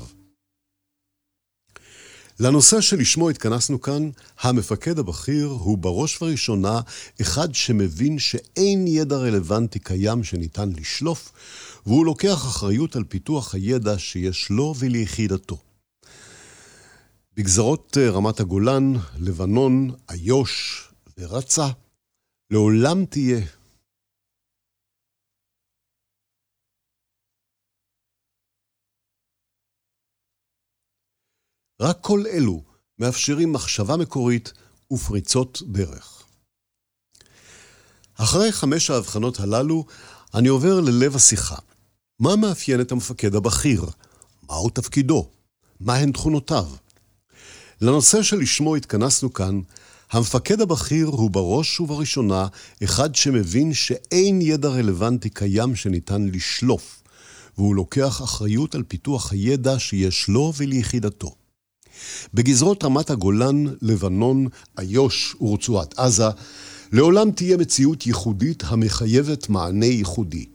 לנושא 2.40 2.80
שלשמו 2.80 3.30
התכנסנו 3.30 3.80
כאן, 3.80 4.10
המפקד 4.40 4.98
הבכיר 4.98 5.46
הוא 5.46 5.78
בראש 5.78 6.16
ובראשונה 6.16 6.80
אחד 7.20 7.54
שמבין 7.54 8.18
שאין 8.18 8.86
ידע 8.86 9.16
רלוונטי 9.16 9.78
קיים 9.78 10.24
שניתן 10.24 10.70
לשלוף, 10.76 11.32
והוא 11.86 12.06
לוקח 12.06 12.34
אחריות 12.34 12.96
על 12.96 13.04
פיתוח 13.04 13.54
הידע 13.54 13.98
שיש 13.98 14.50
לו 14.50 14.74
וליחידתו. 14.78 15.58
בגזרות 17.36 17.96
אה, 18.00 18.10
רמת 18.10 18.40
הגולן, 18.40 18.92
לבנון, 19.18 19.90
איו"ש 20.10 20.84
ורצה, 21.18 21.68
לעולם 22.50 23.04
תהיה 23.04 23.40
רק 31.80 31.98
כל 32.00 32.24
אלו 32.26 32.62
מאפשרים 32.98 33.52
מחשבה 33.52 33.96
מקורית 33.96 34.52
ופריצות 34.92 35.62
דרך. 35.66 36.22
אחרי 38.14 38.52
חמש 38.52 38.90
ההבחנות 38.90 39.40
הללו, 39.40 39.84
אני 40.34 40.48
עובר 40.48 40.80
ללב 40.80 41.16
השיחה. 41.16 41.56
מה 42.20 42.36
מאפיין 42.36 42.80
את 42.80 42.92
המפקד 42.92 43.34
הבכיר? 43.34 43.84
מהו 44.42 44.70
תפקידו? 44.70 45.28
מהן 45.80 46.12
תכונותיו? 46.12 46.66
לנושא 47.80 48.22
שלשמו 48.22 48.76
התכנסנו 48.76 49.32
כאן, 49.32 49.60
המפקד 50.10 50.60
הבכיר 50.60 51.06
הוא 51.06 51.30
בראש 51.30 51.80
ובראשונה 51.80 52.46
אחד 52.84 53.14
שמבין 53.14 53.74
שאין 53.74 54.40
ידע 54.42 54.68
רלוונטי 54.68 55.30
קיים 55.30 55.76
שניתן 55.76 56.28
לשלוף, 56.32 57.02
והוא 57.58 57.74
לוקח 57.74 58.22
אחריות 58.22 58.74
על 58.74 58.82
פיתוח 58.82 59.32
הידע 59.32 59.78
שיש 59.78 60.28
לו 60.28 60.52
וליחידתו. 60.56 61.34
בגזרות 62.34 62.84
רמת 62.84 63.10
הגולן, 63.10 63.64
לבנון, 63.82 64.46
איו"ש 64.78 65.34
ורצועת 65.40 65.98
עזה, 65.98 66.28
לעולם 66.92 67.30
תהיה 67.30 67.56
מציאות 67.56 68.06
ייחודית 68.06 68.62
המחייבת 68.66 69.48
מענה 69.48 69.86
ייחודי. 69.86 70.46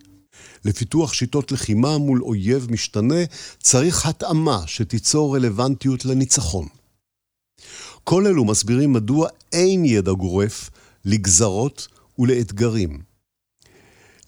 לפיתוח 0.66 1.14
שיטות 1.14 1.52
לחימה 1.52 1.98
מול 1.98 2.24
אויב 2.24 2.68
משתנה 2.72 3.24
צריך 3.60 4.06
התאמה 4.06 4.64
שתיצור 4.68 5.36
רלוונטיות 5.36 6.06
לניצחון. 6.06 6.68
כל 8.04 8.28
אלו 8.28 8.46
מסבירים 8.46 8.94
מדוע 8.94 9.28
אין 9.52 9.86
ידע 9.86 10.12
גורף 10.12 10.70
לגזרות 11.06 11.88
ולאתגרים. 12.20 13.02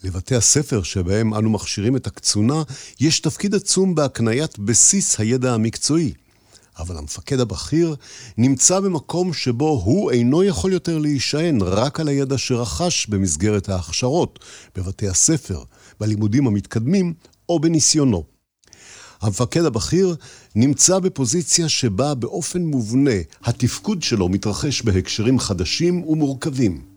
לבתי 0.04 0.34
הספר 0.34 0.82
שבהם 0.82 1.34
אנו 1.34 1.50
מכשירים 1.50 1.96
את 1.96 2.06
הקצונה, 2.06 2.62
יש 3.00 3.20
תפקיד 3.20 3.54
עצום 3.54 3.94
בהקניית 3.94 4.58
בסיס 4.58 5.20
הידע 5.20 5.54
המקצועי. 5.54 6.12
אבל 6.78 6.96
המפקד 6.96 7.40
הבכיר 7.40 7.94
נמצא 8.38 8.80
במקום 8.80 9.32
שבו 9.32 9.82
הוא 9.84 10.10
אינו 10.10 10.44
יכול 10.44 10.72
יותר 10.72 10.98
להישען 10.98 11.60
רק 11.60 12.00
על 12.00 12.08
הידע 12.08 12.38
שרכש 12.38 13.06
במסגרת 13.06 13.68
ההכשרות, 13.68 14.38
בבתי 14.76 15.08
הספר, 15.08 15.62
בלימודים 16.00 16.46
המתקדמים 16.46 17.14
או 17.48 17.60
בניסיונו. 17.60 18.24
המפקד 19.20 19.64
הבכיר 19.64 20.16
נמצא 20.54 20.98
בפוזיציה 20.98 21.68
שבה 21.68 22.14
באופן 22.14 22.62
מובנה 22.62 23.20
התפקוד 23.44 24.02
שלו 24.02 24.28
מתרחש 24.28 24.82
בהקשרים 24.82 25.38
חדשים 25.38 26.04
ומורכבים. 26.04 26.94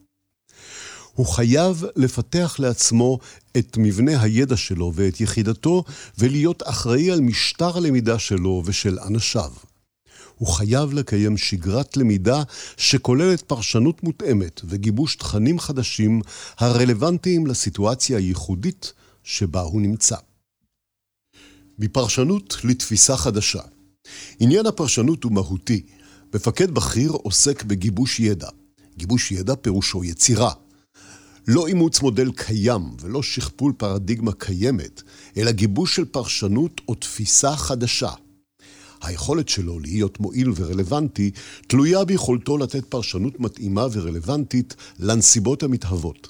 הוא 1.13 1.25
חייב 1.25 1.83
לפתח 1.95 2.55
לעצמו 2.59 3.19
את 3.57 3.77
מבנה 3.77 4.21
הידע 4.21 4.57
שלו 4.57 4.91
ואת 4.95 5.21
יחידתו 5.21 5.83
ולהיות 6.17 6.63
אחראי 6.65 7.11
על 7.11 7.21
משטר 7.21 7.77
הלמידה 7.77 8.19
שלו 8.19 8.63
ושל 8.65 8.99
אנשיו. 8.99 9.51
הוא 10.37 10.47
חייב 10.47 10.93
לקיים 10.93 11.37
שגרת 11.37 11.97
למידה 11.97 12.43
שכוללת 12.77 13.41
פרשנות 13.41 14.03
מותאמת 14.03 14.61
וגיבוש 14.65 15.15
תכנים 15.15 15.59
חדשים 15.59 16.21
הרלוונטיים 16.57 17.47
לסיטואציה 17.47 18.17
הייחודית 18.17 18.93
שבה 19.23 19.61
הוא 19.61 19.81
נמצא. 19.81 20.15
מפרשנות 21.79 22.57
לתפיסה 22.63 23.17
חדשה. 23.17 23.61
עניין 24.39 24.65
הפרשנות 24.65 25.23
הוא 25.23 25.31
מהותי. 25.31 25.85
מפקד 26.35 26.71
בכיר 26.71 27.11
עוסק 27.11 27.63
בגיבוש 27.63 28.19
ידע. 28.19 28.49
גיבוש 28.97 29.31
ידע 29.31 29.55
פירושו 29.55 30.03
יצירה. 30.03 30.51
לא 31.47 31.67
אימוץ 31.67 32.01
מודל 32.01 32.31
קיים 32.31 32.81
ולא 33.01 33.23
שכפול 33.23 33.73
פרדיגמה 33.77 34.31
קיימת, 34.31 35.01
אלא 35.37 35.51
גיבוש 35.51 35.95
של 35.95 36.05
פרשנות 36.05 36.81
או 36.87 36.95
תפיסה 36.95 37.55
חדשה. 37.55 38.09
היכולת 39.01 39.49
שלו 39.49 39.79
להיות 39.79 40.19
מועיל 40.19 40.51
ורלוונטי 40.55 41.31
תלויה 41.67 42.05
ביכולתו 42.05 42.57
לתת 42.57 42.85
פרשנות 42.85 43.39
מתאימה 43.39 43.87
ורלוונטית 43.91 44.75
לנסיבות 44.99 45.63
המתהוות. 45.63 46.27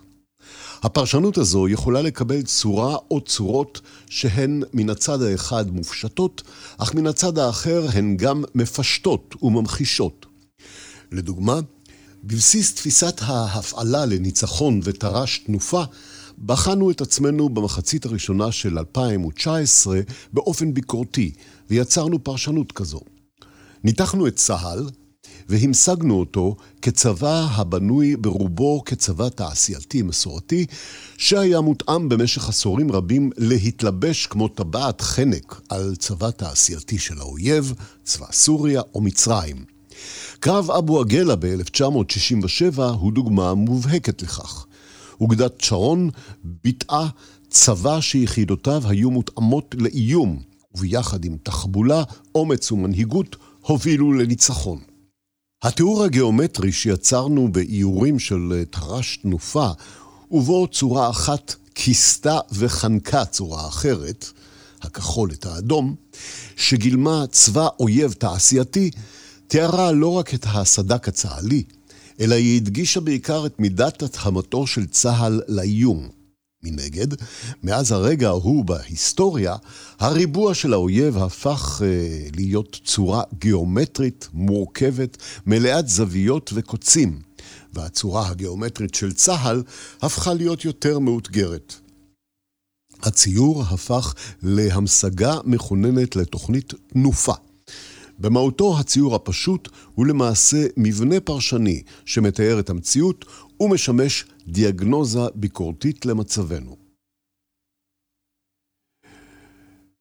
הפרשנות 0.83 1.37
הזו 1.37 1.67
יכולה 1.67 2.01
לקבל 2.01 2.41
צורה 2.41 2.95
או 3.11 3.21
צורות 3.21 3.81
שהן 4.09 4.63
מן 4.73 4.89
הצד 4.89 5.21
האחד 5.21 5.71
מופשטות, 5.71 6.41
אך 6.77 6.93
מן 6.93 7.07
הצד 7.07 7.37
האחר 7.37 7.87
הן 7.93 8.17
גם 8.17 8.43
מפשטות 8.55 9.35
וממחישות. 9.41 10.25
לדוגמה, 11.11 11.59
בבסיס 12.23 12.75
תפיסת 12.75 13.21
ההפעלה 13.21 14.05
לניצחון 14.05 14.79
ותר"ש 14.83 15.37
תנופה, 15.37 15.83
בחנו 16.45 16.91
את 16.91 17.01
עצמנו 17.01 17.49
במחצית 17.49 18.05
הראשונה 18.05 18.51
של 18.51 18.79
2019 18.79 19.99
באופן 20.33 20.73
ביקורתי, 20.73 21.31
ויצרנו 21.69 22.23
פרשנות 22.23 22.71
כזו. 22.71 22.99
ניתחנו 23.83 24.27
את 24.27 24.35
צה"ל, 24.35 24.89
והמשגנו 25.49 26.19
אותו 26.19 26.55
כצבא 26.81 27.47
הבנוי 27.51 28.15
ברובו 28.15 28.83
כצבא 28.85 29.29
תעשייתי 29.29 30.01
מסורתי, 30.01 30.65
שהיה 31.17 31.61
מותאם 31.61 32.09
במשך 32.09 32.49
עשורים 32.49 32.91
רבים 32.91 33.29
להתלבש 33.37 34.27
כמו 34.27 34.47
טבעת 34.47 35.01
חנק 35.01 35.61
על 35.69 35.95
צבא 35.95 36.31
תעשייתי 36.31 36.97
של 36.97 37.19
האויב, 37.19 37.73
צבא 38.03 38.27
סוריה 38.31 38.81
או 38.95 39.01
מצרים. 39.01 39.65
קרב 40.39 40.71
אבו 40.71 41.01
עגלה 41.01 41.35
ב-1967 41.35 42.81
הוא 42.81 43.13
דוגמה 43.13 43.53
מובהקת 43.53 44.21
לכך. 44.21 44.66
אוגדת 45.21 45.61
שרון 45.61 46.09
ביטאה 46.43 47.07
צבא 47.49 48.01
שיחידותיו 48.01 48.81
היו 48.87 49.11
מותאמות 49.11 49.75
לאיום, 49.77 50.41
וביחד 50.75 51.25
עם 51.25 51.37
תחבולה, 51.43 52.03
אומץ 52.35 52.71
ומנהיגות, 52.71 53.35
הובילו 53.61 54.13
לניצחון. 54.13 54.79
התיאור 55.63 56.03
הגיאומטרי 56.03 56.71
שיצרנו 56.71 57.51
באיורים 57.51 58.19
של 58.19 58.63
תר"ש 58.71 59.17
תנופה, 59.17 59.69
ובו 60.31 60.67
צורה 60.67 61.09
אחת 61.09 61.55
כיסתה 61.75 62.39
וחנקה 62.51 63.25
צורה 63.25 63.67
אחרת, 63.67 64.25
הכחול 64.81 65.31
את 65.31 65.45
האדום, 65.45 65.95
שגילמה 66.55 67.25
צבא 67.31 67.67
אויב 67.79 68.13
תעשייתי, 68.13 68.91
תיארה 69.47 69.91
לא 69.91 70.07
רק 70.13 70.33
את 70.33 70.45
הסדק 70.49 71.07
הצה"לי, 71.07 71.63
אלא 72.19 72.35
היא 72.35 72.61
הדגישה 72.61 72.99
בעיקר 72.99 73.45
את 73.45 73.59
מידת 73.59 74.03
התאמתו 74.03 74.67
של 74.67 74.87
צה"ל 74.87 75.41
לאיום. 75.47 76.09
מנגד, 76.63 77.07
מאז 77.63 77.91
הרגע 77.91 78.27
ההוא 78.27 78.65
בהיסטוריה, 78.65 79.55
הריבוע 79.99 80.53
של 80.53 80.73
האויב 80.73 81.17
הפך 81.17 81.81
אה, 81.85 82.27
להיות 82.35 82.79
צורה 82.85 83.23
גיאומטרית, 83.39 84.27
מורכבת, 84.33 85.17
מלאת 85.45 85.87
זוויות 85.87 86.51
וקוצים, 86.53 87.21
והצורה 87.73 88.27
הגיאומטרית 88.27 88.95
של 88.95 89.13
צה"ל 89.13 89.63
הפכה 90.01 90.33
להיות 90.33 90.65
יותר 90.65 90.99
מאותגרת. 90.99 91.73
הציור 93.03 93.63
הפך 93.63 94.13
להמשגה 94.43 95.35
מכוננת 95.45 96.15
לתוכנית 96.15 96.73
תנופה. 96.93 97.33
במהותו 98.19 98.79
הציור 98.79 99.15
הפשוט 99.15 99.69
הוא 99.95 100.05
למעשה 100.05 100.65
מבנה 100.77 101.19
פרשני 101.19 101.81
שמתאר 102.05 102.59
את 102.59 102.69
המציאות 102.69 103.25
ומשמש 103.59 104.25
דיאגנוזה 104.47 105.19
ביקורתית 105.35 106.05
למצבנו. 106.05 106.77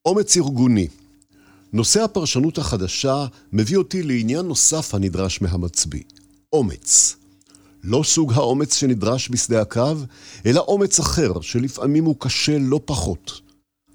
אומץ 0.05 0.37
ארגוני 0.37 0.89
נושא 1.73 2.03
הפרשנות 2.03 2.59
החדשה 2.59 3.27
מביא 3.53 3.77
אותי 3.77 4.03
לעניין 4.03 4.47
נוסף 4.47 4.95
הנדרש 4.95 5.43
מהמצביא, 5.43 6.03
אומץ. 6.53 7.17
לא 7.85 8.03
סוג 8.05 8.33
האומץ 8.33 8.75
שנדרש 8.75 9.31
בשדה 9.31 9.63
הקרב, 9.63 10.07
אלא 10.47 10.61
אומץ 10.61 10.99
אחר, 10.99 11.41
שלפעמים 11.41 12.05
הוא 12.05 12.17
קשה 12.19 12.59
לא 12.59 12.81
פחות. 12.85 13.46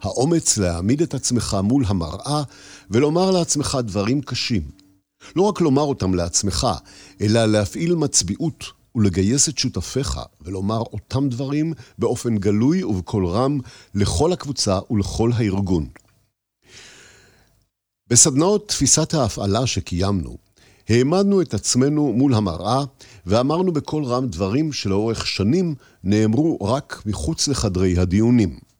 האומץ 0.01 0.57
להעמיד 0.57 1.01
את 1.01 1.13
עצמך 1.13 1.57
מול 1.63 1.83
המראה 1.87 2.43
ולומר 2.89 3.31
לעצמך 3.31 3.77
דברים 3.83 4.21
קשים. 4.21 4.61
לא 5.35 5.41
רק 5.41 5.61
לומר 5.61 5.81
אותם 5.81 6.13
לעצמך, 6.13 6.67
אלא 7.21 7.45
להפעיל 7.45 7.95
מצביעות 7.95 8.63
ולגייס 8.95 9.49
את 9.49 9.57
שותפיך 9.57 10.19
ולומר 10.41 10.79
אותם 10.79 11.29
דברים 11.29 11.73
באופן 11.97 12.37
גלוי 12.37 12.83
ובקול 12.83 13.27
רם 13.27 13.59
לכל 13.95 14.33
הקבוצה 14.33 14.79
ולכל 14.91 15.31
הארגון. 15.35 15.87
בסדנאות 18.09 18.67
תפיסת 18.67 19.13
ההפעלה 19.13 19.67
שקיימנו, 19.67 20.37
העמדנו 20.89 21.41
את 21.41 21.53
עצמנו 21.53 22.13
מול 22.13 22.33
המראה 22.33 22.83
ואמרנו 23.25 23.73
בקול 23.73 24.03
רם 24.03 24.27
דברים 24.27 24.73
שלאורך 24.73 25.27
שנים 25.27 25.75
נאמרו 26.03 26.57
רק 26.61 27.03
מחוץ 27.05 27.47
לחדרי 27.47 27.97
הדיונים. 27.97 28.70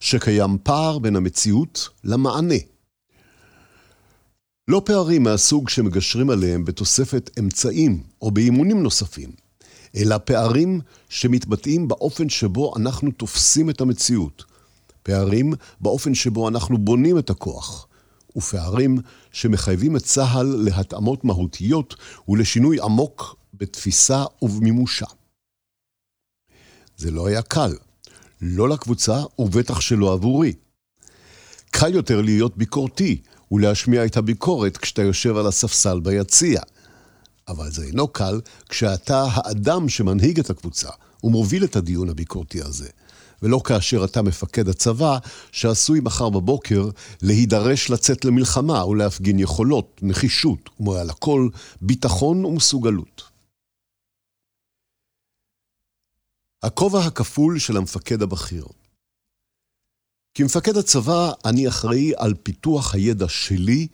שקיים 0.00 0.58
פער 0.62 0.98
בין 0.98 1.16
המציאות 1.16 1.88
למענה. 2.04 2.54
לא 4.68 4.82
פערים 4.84 5.22
מהסוג 5.22 5.68
שמגשרים 5.68 6.30
עליהם 6.30 6.64
בתוספת 6.64 7.30
אמצעים 7.38 8.02
או 8.22 8.30
באימונים 8.30 8.82
נוספים, 8.82 9.30
אלא 9.96 10.18
פערים 10.18 10.80
שמתבטאים 11.08 11.88
באופן 11.88 12.28
שבו 12.28 12.76
אנחנו 12.76 13.10
תופסים 13.10 13.70
את 13.70 13.80
המציאות, 13.80 14.44
פערים 15.02 15.52
באופן 15.80 16.14
שבו 16.14 16.48
אנחנו 16.48 16.78
בונים 16.78 17.18
את 17.18 17.30
הכוח, 17.30 17.86
ופערים 18.36 18.98
שמחייבים 19.32 19.96
את 19.96 20.02
צה"ל 20.02 20.46
להתאמות 20.46 21.24
מהותיות 21.24 21.94
ולשינוי 22.28 22.80
עמוק 22.80 23.36
בתפיסה 23.54 24.24
ובמימושה. 24.42 25.06
זה 26.96 27.10
לא 27.10 27.26
היה 27.26 27.42
קל. 27.42 27.72
לא 28.42 28.68
לקבוצה 28.68 29.22
ובטח 29.38 29.80
שלא 29.80 30.12
עבורי. 30.12 30.52
קל 31.70 31.94
יותר 31.94 32.20
להיות 32.20 32.56
ביקורתי 32.56 33.20
ולהשמיע 33.52 34.04
את 34.04 34.16
הביקורת 34.16 34.76
כשאתה 34.76 35.02
יושב 35.02 35.36
על 35.36 35.46
הספסל 35.46 36.00
ביציע. 36.00 36.60
אבל 37.48 37.70
זה 37.70 37.84
אינו 37.84 38.08
קל 38.08 38.40
כשאתה 38.68 39.26
האדם 39.30 39.88
שמנהיג 39.88 40.40
את 40.40 40.50
הקבוצה 40.50 40.88
ומוביל 41.24 41.64
את 41.64 41.76
הדיון 41.76 42.08
הביקורתי 42.08 42.62
הזה, 42.62 42.88
ולא 43.42 43.60
כאשר 43.64 44.04
אתה 44.04 44.22
מפקד 44.22 44.68
הצבא 44.68 45.18
שעשוי 45.52 46.00
מחר 46.00 46.28
בבוקר 46.28 46.88
להידרש 47.22 47.90
לצאת 47.90 48.24
למלחמה 48.24 48.86
ולהפגין 48.86 49.38
יכולות, 49.38 50.00
נחישות, 50.02 50.70
ומעל 50.80 51.10
הכל 51.10 51.48
ביטחון 51.80 52.44
ומסוגלות. 52.44 53.29
הכובע 56.62 57.04
הכפול 57.04 57.58
של 57.58 57.76
המפקד 57.76 58.22
הבכיר. 58.22 58.64
כמפקד 60.34 60.76
הצבא 60.76 61.32
אני 61.44 61.68
אחראי 61.68 62.12
על 62.16 62.34
פיתוח 62.42 62.94
הידע 62.94 63.28
שלי 63.28 63.86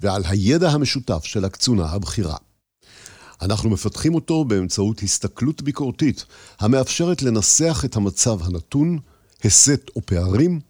ועל 0.00 0.22
הידע 0.24 0.70
המשותף 0.70 1.24
של 1.24 1.44
הקצונה 1.44 1.86
הבכירה. 1.86 2.36
אנחנו 3.42 3.70
מפתחים 3.70 4.14
אותו 4.14 4.44
באמצעות 4.44 5.02
הסתכלות 5.02 5.62
ביקורתית 5.62 6.24
המאפשרת 6.58 7.22
לנסח 7.22 7.82
את 7.84 7.96
המצב 7.96 8.42
הנתון, 8.42 8.98
הסט 9.44 9.90
או 9.96 10.06
פערים, 10.06 10.60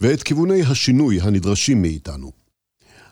ואת 0.00 0.22
כיווני 0.22 0.62
השינוי 0.62 1.20
הנדרשים 1.20 1.82
מאיתנו. 1.82 2.32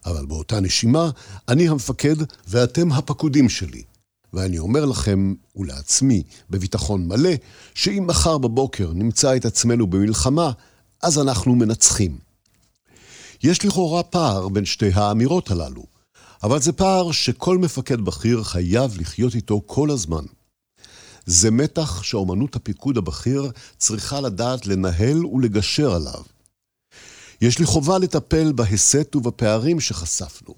אבל 0.07 0.27
באותה 0.27 0.61
נשימה, 0.61 1.11
אני 1.49 1.68
המפקד 1.68 2.16
ואתם 2.49 2.92
הפקודים 2.92 3.49
שלי. 3.49 3.83
ואני 4.32 4.58
אומר 4.58 4.84
לכם 4.84 5.34
ולעצמי 5.56 6.22
בביטחון 6.50 7.08
מלא, 7.08 7.30
שאם 7.74 8.04
מחר 8.06 8.38
בבוקר 8.38 8.92
נמצא 8.94 9.36
את 9.36 9.44
עצמנו 9.44 9.86
במלחמה, 9.86 10.52
אז 11.02 11.18
אנחנו 11.18 11.54
מנצחים. 11.54 12.18
יש 13.42 13.64
לכאורה 13.64 14.02
פער 14.02 14.48
בין 14.48 14.64
שתי 14.64 14.90
האמירות 14.94 15.50
הללו, 15.50 15.84
אבל 16.42 16.62
זה 16.62 16.72
פער 16.72 17.12
שכל 17.12 17.58
מפקד 17.58 18.00
בכיר 18.00 18.42
חייב 18.42 19.00
לחיות 19.00 19.34
איתו 19.34 19.62
כל 19.66 19.90
הזמן. 19.90 20.24
זה 21.26 21.50
מתח 21.50 22.02
שאומנות 22.02 22.56
הפיקוד 22.56 22.98
הבכיר 22.98 23.50
צריכה 23.78 24.20
לדעת 24.20 24.66
לנהל 24.66 25.26
ולגשר 25.26 25.94
עליו. 25.94 26.22
יש 27.40 27.58
לי 27.58 27.66
חובה 27.66 27.98
לטפל 27.98 28.52
בהסת 28.52 29.16
ובפערים 29.16 29.80
שחשפנו, 29.80 30.54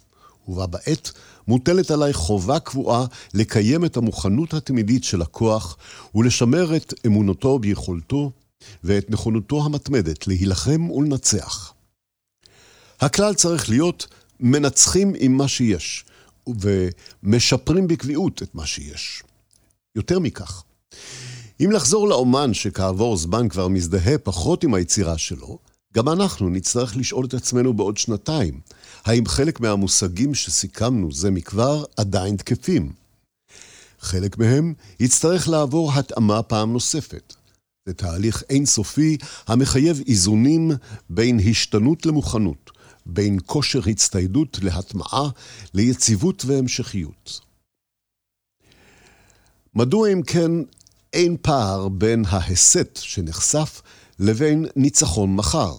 ובה 0.49 0.67
בעת 0.67 1.13
מוטלת 1.49 1.91
עליי 1.91 2.13
חובה 2.13 2.61
קבועה 2.61 3.07
לקיים 3.35 3.85
את 3.85 3.97
המוכנות 3.97 4.55
התמידית 4.55 5.05
של 5.05 5.23
הכוח 5.23 5.77
ולשמר 6.15 6.77
את 6.77 6.95
אמונותו 7.07 7.59
ביכולתו 7.59 8.31
ואת 8.85 9.11
נכונותו 9.11 9.65
המתמדת 9.65 10.27
להילחם 10.27 10.91
ולנצח. 10.91 11.73
הכלל 13.01 13.35
צריך 13.35 13.69
להיות 13.69 14.07
מנצחים 14.41 15.13
עם 15.19 15.37
מה 15.37 15.49
שיש, 15.49 16.05
ומשפרים 16.47 17.89
בקביעות 17.89 18.43
את 18.43 18.55
מה 18.55 18.67
שיש. 18.67 19.23
יותר 19.97 20.19
מכך, 20.19 20.63
אם 21.61 21.71
לחזור 21.73 22.09
לאומן 22.09 22.55
שכעבור 22.55 23.17
זמן 23.17 23.49
כבר 23.49 23.69
מזדהה 23.69 24.19
פחות 24.19 24.65
עם 24.65 24.75
היצירה 24.75 25.19
שלו, 25.19 25.59
גם 25.95 26.09
אנחנו 26.09 26.49
נצטרך 26.49 26.97
לשאול 26.97 27.25
את 27.25 27.35
עצמנו 27.35 27.75
בעוד 27.75 27.97
שנתיים, 27.97 28.61
האם 29.05 29.27
חלק 29.27 29.61
מהמושגים 29.61 30.35
שסיכמנו 30.35 31.13
זה 31.13 31.31
מכבר 31.31 31.85
עדיין 31.97 32.37
תקפים? 32.37 32.93
חלק 34.01 34.39
מהם 34.39 34.75
יצטרך 35.01 35.49
לעבור 35.49 35.93
התאמה 35.93 36.43
פעם 36.43 36.73
נוספת. 36.73 37.35
זה 37.87 37.95
תהליך 37.95 38.43
אינסופי 38.51 39.17
המחייב 39.47 40.01
איזונים 40.07 40.71
בין 41.11 41.41
השתנות 41.51 42.07
למוכנות, 42.07 42.71
בין 43.07 43.39
כושר 43.47 43.81
הצטיידות 43.91 44.59
להטמעה, 44.63 45.29
ליציבות 45.75 46.45
והמשכיות. 46.45 47.41
מדוע 49.75 50.13
אם 50.13 50.23
כן 50.23 50.51
אין 51.13 51.37
פער 51.43 51.89
בין 51.89 52.25
ההסת 52.29 52.99
שנחשף 53.03 53.83
לבין 54.19 54.67
ניצחון 54.77 55.37
מחר? 55.37 55.75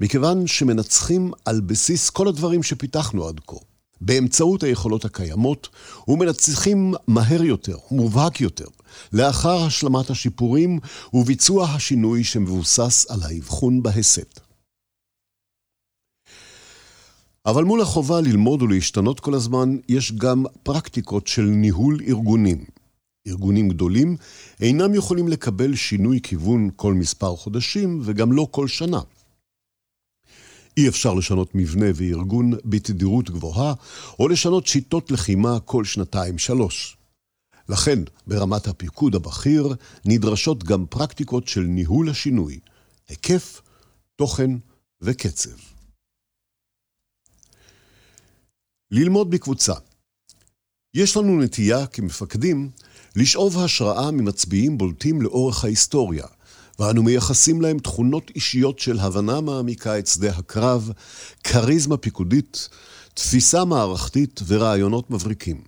מכיוון 0.00 0.46
שמנצחים 0.46 1.32
על 1.44 1.60
בסיס 1.60 2.10
כל 2.10 2.28
הדברים 2.28 2.62
שפיתחנו 2.62 3.28
עד 3.28 3.40
כה, 3.46 3.56
באמצעות 4.00 4.62
היכולות 4.62 5.04
הקיימות, 5.04 5.68
ומנצחים 6.08 6.94
מהר 7.08 7.42
יותר, 7.42 7.76
מובהק 7.90 8.40
יותר, 8.40 8.66
לאחר 9.12 9.62
השלמת 9.62 10.10
השיפורים 10.10 10.78
וביצוע 11.12 11.64
השינוי 11.64 12.24
שמבוסס 12.24 13.06
על 13.10 13.22
האבחון 13.22 13.82
בהסת. 13.82 14.40
אבל 17.46 17.64
מול 17.64 17.80
החובה 17.80 18.20
ללמוד 18.20 18.62
ולהשתנות 18.62 19.20
כל 19.20 19.34
הזמן, 19.34 19.76
יש 19.88 20.12
גם 20.12 20.44
פרקטיקות 20.62 21.26
של 21.26 21.42
ניהול 21.42 21.98
ארגונים. 22.08 22.75
ארגונים 23.26 23.68
גדולים 23.68 24.16
אינם 24.60 24.94
יכולים 24.94 25.28
לקבל 25.28 25.74
שינוי 25.74 26.20
כיוון 26.22 26.70
כל 26.76 26.94
מספר 26.94 27.36
חודשים 27.36 28.00
וגם 28.04 28.32
לא 28.32 28.48
כל 28.50 28.68
שנה. 28.68 29.00
אי 30.76 30.88
אפשר 30.88 31.14
לשנות 31.14 31.54
מבנה 31.54 31.86
וארגון 31.94 32.52
בתדירות 32.64 33.30
גבוהה, 33.30 33.74
או 34.18 34.28
לשנות 34.28 34.66
שיטות 34.66 35.10
לחימה 35.10 35.60
כל 35.60 35.84
שנתיים-שלוש. 35.84 36.96
לכן, 37.68 37.98
ברמת 38.26 38.66
הפיקוד 38.66 39.14
הבכיר, 39.14 39.74
נדרשות 40.04 40.64
גם 40.64 40.86
פרקטיקות 40.86 41.48
של 41.48 41.60
ניהול 41.60 42.10
השינוי, 42.10 42.58
היקף, 43.08 43.62
תוכן 44.16 44.50
וקצב. 45.00 45.56
ללמוד 48.90 49.30
בקבוצה. 49.30 49.74
יש 50.94 51.16
לנו 51.16 51.42
נטייה 51.42 51.86
כמפקדים 51.86 52.70
לשאוב 53.16 53.58
השראה 53.58 54.10
ממצביעים 54.10 54.78
בולטים 54.78 55.22
לאורך 55.22 55.64
ההיסטוריה, 55.64 56.26
ואנו 56.78 57.02
מייחסים 57.02 57.62
להם 57.62 57.78
תכונות 57.78 58.30
אישיות 58.34 58.78
של 58.78 58.98
הבנה 58.98 59.40
מעמיקה 59.40 59.98
את 59.98 60.06
שדה 60.06 60.30
הקרב, 60.30 60.90
כריזמה 61.44 61.96
פיקודית, 61.96 62.68
תפיסה 63.14 63.64
מערכתית 63.64 64.40
ורעיונות 64.46 65.10
מבריקים. 65.10 65.64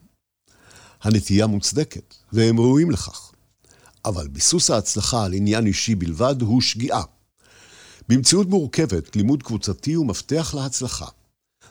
הנטייה 1.03 1.47
מוצדקת, 1.47 2.15
והם 2.33 2.61
ראויים 2.61 2.91
לכך. 2.91 3.33
אבל 4.05 4.29
ביסוס 4.29 4.71
ההצלחה 4.71 5.25
על 5.25 5.33
עניין 5.33 5.67
אישי 5.67 5.95
בלבד 5.95 6.43
הוא 6.43 6.61
שגיאה. 6.61 7.03
במציאות 8.09 8.49
מורכבת, 8.49 9.17
לימוד 9.17 9.43
קבוצתי 9.43 9.93
הוא 9.93 10.07
מפתח 10.07 10.55
להצלחה. 10.57 11.07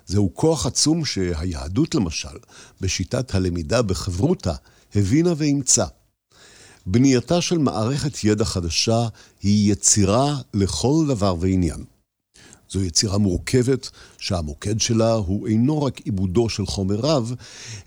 זהו 0.06 0.32
כוח 0.34 0.66
עצום 0.66 1.06
שהיהדות 1.06 1.96
למשל, 1.96 2.38
בשיטת 2.82 3.36
הלמידה 3.36 3.82
בחברותה, 3.82 4.54
הבינה 4.98 5.34
ואימצה. 5.38 5.86
בנייתה 6.86 7.42
של 7.42 7.58
מערכת 7.58 8.24
ידע 8.24 8.46
חדשה 8.46 9.08
היא 9.42 9.72
יצירה 9.72 10.36
לכל 10.54 11.06
דבר 11.08 11.36
ועניין. 11.40 11.84
זו 12.70 12.84
יצירה 12.84 13.18
מורכבת 13.18 13.90
שהמוקד 14.18 14.80
שלה 14.80 15.14
הוא 15.14 15.48
אינו 15.48 15.84
רק 15.84 16.00
עיבודו 16.00 16.50
של 16.50 16.66
חומר 16.66 16.96
רב, 16.96 17.34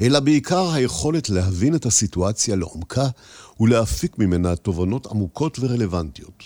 אלא 0.00 0.20
בעיקר 0.20 0.70
היכולת 0.70 1.30
להבין 1.30 1.74
את 1.74 1.86
הסיטואציה 1.86 2.56
לעומקה 2.56 3.08
ולהפיק 3.60 4.18
ממנה 4.18 4.56
תובנות 4.56 5.06
עמוקות 5.06 5.58
ורלוונטיות. 5.58 6.44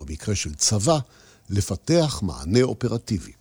במקרה 0.00 0.34
של 0.34 0.54
צבא, 0.54 0.98
לפתח 1.50 2.20
מענה 2.22 2.62
אופרטיבי. 2.62 3.32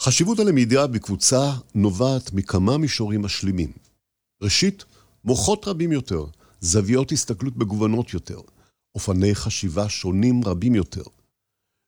חשיבות 0.00 0.38
הלמידה 0.38 0.86
בקבוצה 0.86 1.52
נובעת 1.74 2.32
מכמה 2.32 2.78
מישורים 2.78 3.22
משלימים. 3.22 3.72
ראשית, 4.42 4.84
מוחות 5.24 5.68
רבים 5.68 5.92
יותר, 5.92 6.24
זוויות 6.60 7.12
הסתכלות 7.12 7.56
מגוונות 7.56 8.12
יותר, 8.14 8.40
אופני 8.94 9.34
חשיבה 9.34 9.88
שונים 9.88 10.44
רבים 10.44 10.74
יותר. 10.74 11.02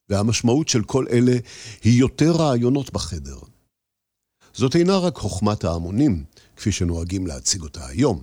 והמשמעות 0.08 0.68
של 0.68 0.84
כל 0.84 1.06
אלה 1.10 1.36
היא 1.82 2.00
יותר 2.00 2.30
רעיונות 2.30 2.92
בחדר. 2.92 3.38
זאת 4.54 4.76
אינה 4.76 4.98
רק 4.98 5.16
חוכמת 5.16 5.64
ההמונים, 5.64 6.24
כפי 6.56 6.72
שנוהגים 6.72 7.26
להציג 7.26 7.62
אותה 7.62 7.86
היום, 7.86 8.22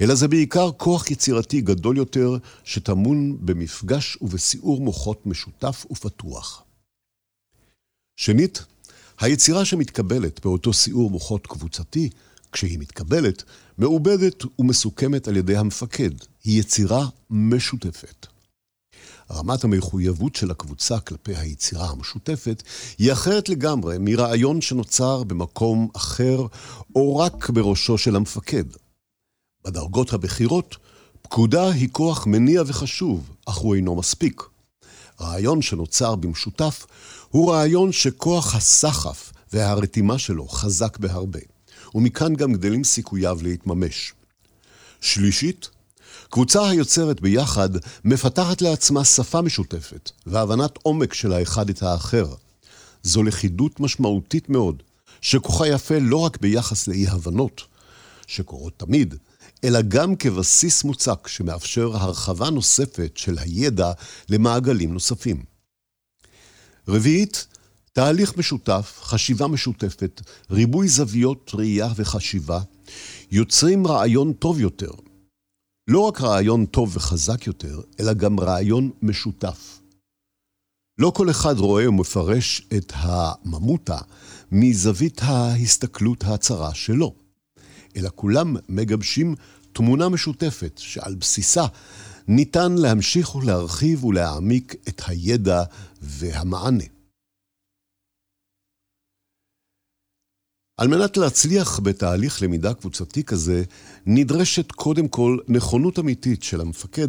אלא 0.00 0.14
זה 0.14 0.28
בעיקר 0.28 0.72
כוח 0.72 1.10
יצירתי 1.10 1.60
גדול 1.60 1.96
יותר 1.96 2.36
שטמון 2.64 3.46
במפגש 3.46 4.18
ובסיעור 4.20 4.80
מוחות 4.80 5.26
משותף 5.26 5.86
ופתוח. 5.90 6.62
שנית, 8.16 8.64
היצירה 9.20 9.64
שמתקבלת 9.64 10.44
באותו 10.44 10.72
סיעור 10.72 11.10
מוחות 11.10 11.46
קבוצתי, 11.46 12.10
כשהיא 12.54 12.78
מתקבלת, 12.78 13.42
מעובדת 13.78 14.44
ומסוכמת 14.58 15.28
על 15.28 15.36
ידי 15.36 15.56
המפקד. 15.56 16.10
היא 16.44 16.60
יצירה 16.60 17.06
משותפת. 17.30 18.26
רמת 19.30 19.64
המחויבות 19.64 20.36
של 20.36 20.50
הקבוצה 20.50 21.00
כלפי 21.00 21.36
היצירה 21.36 21.90
המשותפת 21.90 22.62
היא 22.98 23.12
אחרת 23.12 23.48
לגמרי 23.48 23.96
מרעיון 24.00 24.60
שנוצר 24.60 25.22
במקום 25.22 25.88
אחר 25.96 26.46
או 26.94 27.16
רק 27.16 27.50
בראשו 27.50 27.98
של 27.98 28.16
המפקד. 28.16 28.64
בדרגות 29.64 30.12
הבכירות, 30.12 30.76
פקודה 31.22 31.70
היא 31.70 31.88
כוח 31.92 32.26
מניע 32.26 32.62
וחשוב, 32.66 33.30
אך 33.46 33.56
הוא 33.56 33.74
אינו 33.74 33.96
מספיק. 33.96 34.42
רעיון 35.20 35.62
שנוצר 35.62 36.14
במשותף 36.14 36.86
הוא 37.30 37.52
רעיון 37.52 37.92
שכוח 37.92 38.54
הסחף 38.54 39.32
והרתימה 39.52 40.18
שלו 40.18 40.48
חזק 40.48 40.98
בהרבה, 40.98 41.40
ומכאן 41.94 42.34
גם 42.34 42.52
גדלים 42.52 42.84
סיכוייו 42.84 43.38
להתממש. 43.42 44.12
שלישית, 45.00 45.68
קבוצה 46.30 46.68
היוצרת 46.68 47.20
ביחד 47.20 47.68
מפתחת 48.04 48.62
לעצמה 48.62 49.04
שפה 49.04 49.42
משותפת 49.42 50.10
והבנת 50.26 50.78
עומק 50.82 51.14
של 51.14 51.32
האחד 51.32 51.70
את 51.70 51.82
האחר. 51.82 52.34
זו 53.02 53.22
לכידות 53.22 53.80
משמעותית 53.80 54.48
מאוד, 54.48 54.82
שכוחה 55.20 55.68
יפה 55.68 55.98
לא 55.98 56.16
רק 56.16 56.40
ביחס 56.40 56.88
לאי-הבנות, 56.88 57.62
שקורות 58.26 58.72
תמיד, 58.76 59.14
אלא 59.64 59.82
גם 59.82 60.16
כבסיס 60.16 60.84
מוצק 60.84 61.28
שמאפשר 61.28 61.96
הרחבה 61.96 62.50
נוספת 62.50 63.12
של 63.16 63.38
הידע 63.38 63.92
למעגלים 64.28 64.92
נוספים. 64.92 65.44
רביעית, 66.88 67.46
תהליך 67.94 68.36
משותף, 68.36 69.00
חשיבה 69.02 69.46
משותפת, 69.46 70.20
ריבוי 70.50 70.88
זוויות 70.88 71.50
ראייה 71.54 71.88
וחשיבה, 71.96 72.60
יוצרים 73.30 73.86
רעיון 73.86 74.32
טוב 74.32 74.60
יותר, 74.60 74.90
לא 75.88 76.00
רק 76.00 76.20
רעיון 76.20 76.66
טוב 76.66 76.96
וחזק 76.96 77.46
יותר, 77.46 77.80
אלא 78.00 78.12
גם 78.12 78.40
רעיון 78.40 78.90
משותף. 79.02 79.80
לא 80.98 81.12
כל 81.14 81.30
אחד 81.30 81.58
רואה 81.58 81.88
ומפרש 81.88 82.62
את 82.76 82.92
הממותה 82.96 83.98
מזווית 84.52 85.20
ההסתכלות 85.22 86.24
הצרה 86.24 86.74
שלו, 86.74 87.14
אלא 87.96 88.10
כולם 88.14 88.56
מגבשים 88.68 89.34
תמונה 89.72 90.08
משותפת 90.08 90.78
שעל 90.78 91.14
בסיסה 91.14 91.66
ניתן 92.28 92.72
להמשיך 92.72 93.34
ולהרחיב 93.34 94.04
ולהעמיק 94.04 94.74
את 94.88 95.02
הידע 95.06 95.62
והמענה. 96.02 96.93
על 100.76 100.88
מנת 100.88 101.16
להצליח 101.16 101.80
בתהליך 101.82 102.42
למידה 102.42 102.74
קבוצתי 102.74 103.24
כזה, 103.24 103.62
נדרשת 104.06 104.72
קודם 104.72 105.08
כל 105.08 105.38
נכונות 105.48 105.98
אמיתית 105.98 106.42
של 106.42 106.60
המפקד 106.60 107.08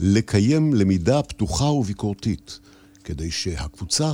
לקיים 0.00 0.74
למידה 0.74 1.22
פתוחה 1.22 1.64
וביקורתית. 1.64 2.58
כדי 3.04 3.30
שהקבוצה 3.30 4.12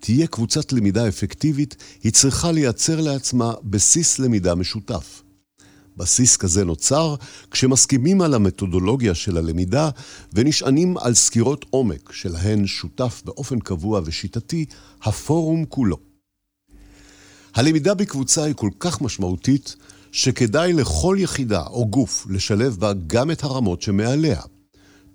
תהיה 0.00 0.26
קבוצת 0.26 0.72
למידה 0.72 1.08
אפקטיבית, 1.08 1.76
היא 2.02 2.12
צריכה 2.12 2.52
לייצר 2.52 3.00
לעצמה 3.00 3.52
בסיס 3.62 4.18
למידה 4.18 4.54
משותף. 4.54 5.22
בסיס 5.96 6.36
כזה 6.36 6.64
נוצר 6.64 7.14
כשמסכימים 7.50 8.20
על 8.20 8.34
המתודולוגיה 8.34 9.14
של 9.14 9.36
הלמידה 9.36 9.90
ונשענים 10.32 10.98
על 10.98 11.14
סקירות 11.14 11.66
עומק 11.70 12.12
שלהן 12.12 12.66
שותף 12.66 13.22
באופן 13.24 13.58
קבוע 13.58 14.00
ושיטתי 14.04 14.64
הפורום 15.02 15.64
כולו. 15.64 16.07
הלמידה 17.54 17.94
בקבוצה 17.94 18.44
היא 18.44 18.54
כל 18.54 18.70
כך 18.78 19.00
משמעותית, 19.00 19.76
שכדאי 20.12 20.72
לכל 20.72 21.16
יחידה 21.18 21.62
או 21.66 21.86
גוף 21.86 22.26
לשלב 22.30 22.76
בה 22.76 22.92
גם 23.06 23.30
את 23.30 23.44
הרמות 23.44 23.82
שמעליה. 23.82 24.40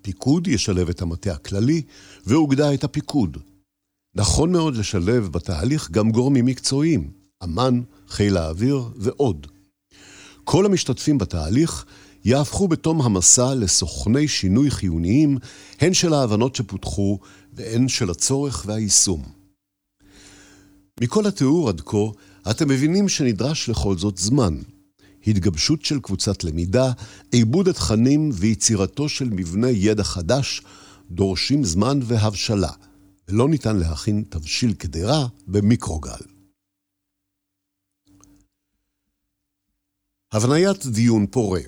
פיקוד 0.02 0.48
ישלב 0.48 0.88
את 0.88 1.02
המטה 1.02 1.32
הכללי, 1.32 1.82
ואוגדה 2.26 2.74
את 2.74 2.84
הפיקוד. 2.84 3.36
נכון 4.14 4.52
מאוד 4.52 4.76
לשלב 4.76 5.28
בתהליך 5.28 5.90
גם 5.90 6.10
גורמים 6.10 6.44
מקצועיים, 6.44 7.10
אמ"ן, 7.44 7.80
חיל 8.08 8.36
האוויר 8.36 8.82
ועוד. 8.96 9.46
כל 10.44 10.66
המשתתפים 10.66 11.18
בתהליך 11.18 11.84
יהפכו 12.24 12.68
בתום 12.68 13.02
המסע 13.02 13.54
לסוכני 13.54 14.28
שינוי 14.28 14.70
חיוניים, 14.70 15.38
הן 15.80 15.94
של 15.94 16.14
ההבנות 16.14 16.56
שפותחו 16.56 17.18
והן 17.52 17.88
של 17.88 18.10
הצורך 18.10 18.64
והיישום. 18.66 19.33
מכל 21.00 21.26
התיאור 21.26 21.68
עד 21.68 21.80
כה, 21.80 21.98
אתם 22.50 22.68
מבינים 22.68 23.08
שנדרש 23.08 23.68
לכל 23.68 23.98
זאת 23.98 24.18
זמן. 24.18 24.54
התגבשות 25.26 25.84
של 25.84 26.00
קבוצת 26.00 26.44
למידה, 26.44 26.92
עיבוד 27.32 27.68
התכנים 27.68 28.30
ויצירתו 28.32 29.08
של 29.08 29.28
מבנה 29.30 29.70
ידע 29.70 30.04
חדש 30.04 30.62
דורשים 31.10 31.64
זמן 31.64 32.00
והבשלה, 32.02 32.70
ולא 33.28 33.48
ניתן 33.48 33.76
להכין 33.76 34.24
תבשיל 34.28 34.74
קדרה 34.74 35.26
במיקרוגל. 35.46 36.10
הבניית 40.32 40.86
דיון 40.86 41.26
פורה 41.26 41.60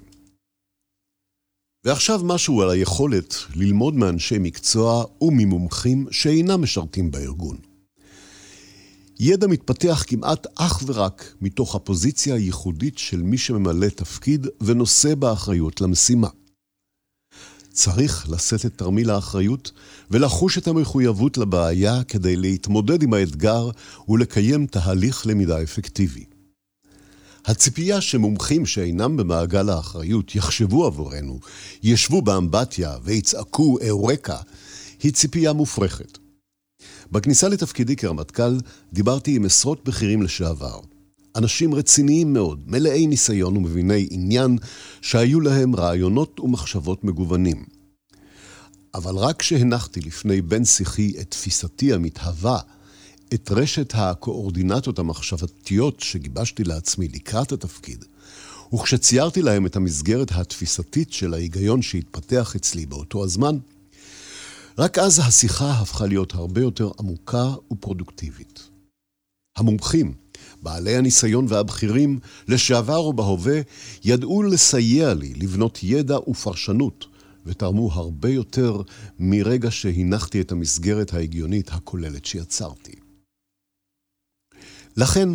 ועכשיו 1.84 2.20
משהו 2.24 2.62
על 2.62 2.70
היכולת 2.70 3.34
ללמוד 3.54 3.94
מאנשי 3.94 4.38
מקצוע 4.38 5.04
וממומחים 5.20 6.06
שאינם 6.10 6.62
משרתים 6.62 7.10
בארגון. 7.10 7.75
ידע 9.20 9.46
מתפתח 9.46 10.04
כמעט 10.06 10.46
אך 10.54 10.82
ורק 10.86 11.34
מתוך 11.40 11.74
הפוזיציה 11.74 12.34
הייחודית 12.34 12.98
של 12.98 13.22
מי 13.22 13.38
שממלא 13.38 13.88
תפקיד 13.88 14.46
ונושא 14.60 15.14
באחריות 15.14 15.80
למשימה. 15.80 16.28
צריך 17.70 18.30
לשאת 18.30 18.66
את 18.66 18.78
תרמיל 18.78 19.10
האחריות 19.10 19.72
ולחוש 20.10 20.58
את 20.58 20.68
המחויבות 20.68 21.38
לבעיה 21.38 22.04
כדי 22.04 22.36
להתמודד 22.36 23.02
עם 23.02 23.14
האתגר 23.14 23.70
ולקיים 24.08 24.66
תהליך 24.66 25.26
למידה 25.26 25.62
אפקטיבי. 25.62 26.24
הציפייה 27.44 28.00
שמומחים 28.00 28.66
שאינם 28.66 29.16
במעגל 29.16 29.68
האחריות 29.70 30.34
יחשבו 30.34 30.86
עבורנו, 30.86 31.40
ישבו 31.82 32.22
באמבטיה 32.22 32.96
ויצעקו 33.02 33.78
אאורקה, 33.88 34.38
היא 35.02 35.12
ציפייה 35.12 35.52
מופרכת. 35.52 36.25
בכניסה 37.12 37.48
לתפקידי 37.48 37.96
כרמטכ"ל 37.96 38.58
דיברתי 38.92 39.36
עם 39.36 39.44
עשרות 39.44 39.84
בכירים 39.84 40.22
לשעבר. 40.22 40.80
אנשים 41.36 41.74
רציניים 41.74 42.32
מאוד, 42.32 42.62
מלאי 42.66 43.06
ניסיון 43.06 43.56
ומביני 43.56 44.08
עניין, 44.10 44.58
שהיו 45.00 45.40
להם 45.40 45.76
רעיונות 45.76 46.40
ומחשבות 46.40 47.04
מגוונים. 47.04 47.64
אבל 48.94 49.16
רק 49.16 49.40
כשהנחתי 49.40 50.00
לפני 50.00 50.42
בן 50.42 50.64
שיחי 50.64 51.12
את 51.20 51.30
תפיסתי 51.30 51.92
המתהווה, 51.92 52.58
את 53.34 53.50
רשת 53.50 53.92
הקואורדינטות 53.94 54.98
המחשבתיות 54.98 56.00
שגיבשתי 56.00 56.64
לעצמי 56.64 57.08
לקראת 57.08 57.52
התפקיד, 57.52 58.04
וכשציירתי 58.74 59.42
להם 59.42 59.66
את 59.66 59.76
המסגרת 59.76 60.32
התפיסתית 60.34 61.12
של 61.12 61.34
ההיגיון 61.34 61.82
שהתפתח 61.82 62.56
אצלי 62.56 62.86
באותו 62.86 63.24
הזמן, 63.24 63.58
רק 64.78 64.98
אז 64.98 65.18
השיחה 65.18 65.70
הפכה 65.70 66.06
להיות 66.06 66.34
הרבה 66.34 66.60
יותר 66.60 66.90
עמוקה 66.98 67.54
ופרודוקטיבית. 67.72 68.68
המומחים, 69.56 70.14
בעלי 70.62 70.96
הניסיון 70.96 71.46
והבכירים, 71.48 72.18
לשעבר 72.48 73.04
ובהווה, 73.04 73.60
ידעו 74.04 74.42
לסייע 74.42 75.14
לי 75.14 75.34
לבנות 75.34 75.78
ידע 75.82 76.18
ופרשנות, 76.30 77.06
ותרמו 77.46 77.92
הרבה 77.92 78.28
יותר 78.28 78.82
מרגע 79.18 79.70
שהנחתי 79.70 80.40
את 80.40 80.52
המסגרת 80.52 81.14
ההגיונית 81.14 81.68
הכוללת 81.72 82.24
שיצרתי. 82.24 82.94
לכן, 84.96 85.28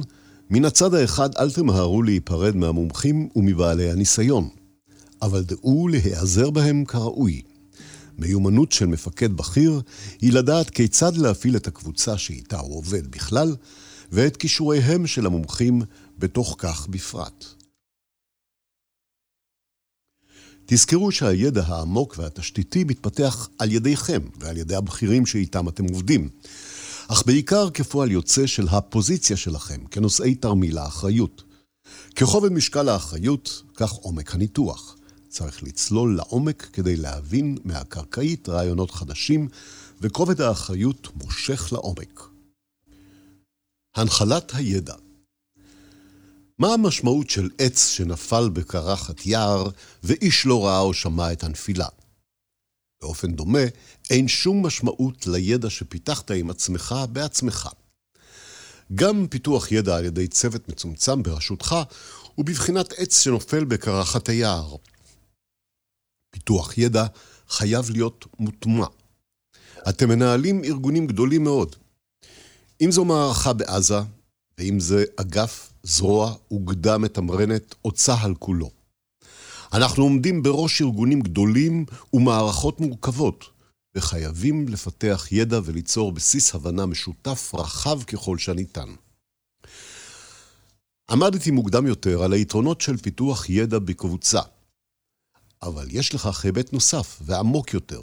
מן 0.49 0.65
הצד 0.65 0.93
האחד 0.93 1.30
אל 1.39 1.51
תמהרו 1.51 2.04
להיפרד 2.04 2.56
מהמומחים 2.56 3.30
ומבעלי 3.36 3.91
הניסיון, 3.91 4.49
אבל 5.21 5.43
דעו 5.43 5.88
להיעזר 5.88 6.49
בהם 6.49 6.86
כראוי. 6.86 7.41
מיומנות 8.21 8.71
של 8.71 8.86
מפקד 8.86 9.34
בכיר 9.34 9.81
היא 10.21 10.34
לדעת 10.34 10.69
כיצד 10.69 11.17
להפעיל 11.17 11.55
את 11.55 11.67
הקבוצה 11.67 12.17
שאיתה 12.17 12.60
הוא 12.60 12.77
עובד 12.77 13.12
בכלל, 13.12 13.55
ואת 14.12 14.38
כישוריהם 14.38 15.07
של 15.07 15.25
המומחים 15.25 15.81
בתוך 16.17 16.55
כך 16.57 16.88
בפרט. 16.88 17.45
תזכרו 20.65 21.12
שהידע 21.12 21.63
העמוק 21.67 22.15
והתשתיתי 22.17 22.84
מתפתח 22.84 23.49
על 23.60 23.71
ידיכם 23.71 24.21
ועל 24.39 24.57
ידי 24.57 24.75
הבכירים 24.75 25.25
שאיתם 25.25 25.69
אתם 25.69 25.84
עובדים, 25.84 26.29
אך 27.07 27.23
בעיקר 27.25 27.69
כפועל 27.69 28.12
יוצא 28.12 28.47
של 28.47 28.67
הפוזיציה 28.67 29.38
שלכם 29.38 29.86
כנושאי 29.91 30.36
תרמיל 30.36 30.77
האחריות. 30.77 31.43
ככובד 32.15 32.51
משקל 32.51 32.89
האחריות, 32.89 33.63
כך 33.75 33.91
עומק 33.91 34.36
הניתוח. 34.36 34.95
צריך 35.31 35.63
לצלול 35.63 36.15
לעומק 36.15 36.69
כדי 36.73 36.95
להבין 36.95 37.57
מהקרקעית 37.63 38.49
רעיונות 38.49 38.91
חדשים, 38.91 39.47
וכובד 40.01 40.41
האחריות 40.41 41.07
מושך 41.15 41.69
לעומק. 41.73 42.21
הנחלת 43.95 44.51
הידע 44.55 44.95
מה 46.59 46.73
המשמעות 46.73 47.29
של 47.29 47.49
עץ 47.57 47.87
שנפל 47.87 48.49
בקרחת 48.49 49.25
יער, 49.25 49.69
ואיש 50.03 50.45
לא 50.45 50.65
ראה 50.65 50.79
או 50.79 50.93
שמע 50.93 51.31
את 51.31 51.43
הנפילה? 51.43 51.87
באופן 53.01 53.31
דומה, 53.31 53.63
אין 54.09 54.27
שום 54.27 54.65
משמעות 54.65 55.27
לידע 55.27 55.69
שפיתחת 55.69 56.31
עם 56.31 56.49
עצמך 56.49 56.95
בעצמך. 57.11 57.69
גם 58.95 59.27
פיתוח 59.29 59.71
ידע 59.71 59.97
על 59.97 60.05
ידי 60.05 60.27
צוות 60.27 60.69
מצומצם 60.69 61.23
בראשותך 61.23 61.75
הוא 62.35 62.45
בבחינת 62.45 62.93
עץ 62.97 63.21
שנופל 63.21 63.63
בקרחת 63.63 64.29
היער. 64.29 64.75
פיתוח 66.31 66.77
ידע 66.77 67.05
חייב 67.49 67.89
להיות 67.89 68.25
מוטמע. 68.39 68.85
אתם 69.89 70.09
מנהלים 70.09 70.63
ארגונים 70.63 71.07
גדולים 71.07 71.43
מאוד. 71.43 71.75
אם 72.81 72.91
זו 72.91 73.05
מערכה 73.05 73.53
בעזה, 73.53 73.99
ואם 74.57 74.79
זה 74.79 75.03
אגף, 75.15 75.73
זרוע, 75.83 76.35
אוגדה 76.51 76.97
מתמרנת 76.97 77.75
או 77.85 77.91
צה"ל 77.91 78.33
כולו. 78.39 78.69
אנחנו 79.73 80.03
עומדים 80.03 80.43
בראש 80.43 80.81
ארגונים 80.81 81.21
גדולים 81.21 81.85
ומערכות 82.13 82.79
מורכבות, 82.79 83.45
וחייבים 83.95 84.67
לפתח 84.67 85.27
ידע 85.31 85.59
וליצור 85.63 86.11
בסיס 86.11 86.55
הבנה 86.55 86.85
משותף 86.85 87.51
רחב 87.53 88.03
ככל 88.03 88.37
שניתן. 88.37 88.89
עמדתי 91.11 91.51
מוקדם 91.51 91.87
יותר 91.87 92.23
על 92.23 92.33
היתרונות 92.33 92.81
של 92.81 92.97
פיתוח 92.97 93.49
ידע 93.49 93.79
בקבוצה, 93.79 94.41
אבל 95.63 95.88
יש 95.89 96.15
לכך 96.15 96.45
היבט 96.45 96.74
נוסף 96.74 97.19
ועמוק 97.26 97.74
יותר. 97.74 98.02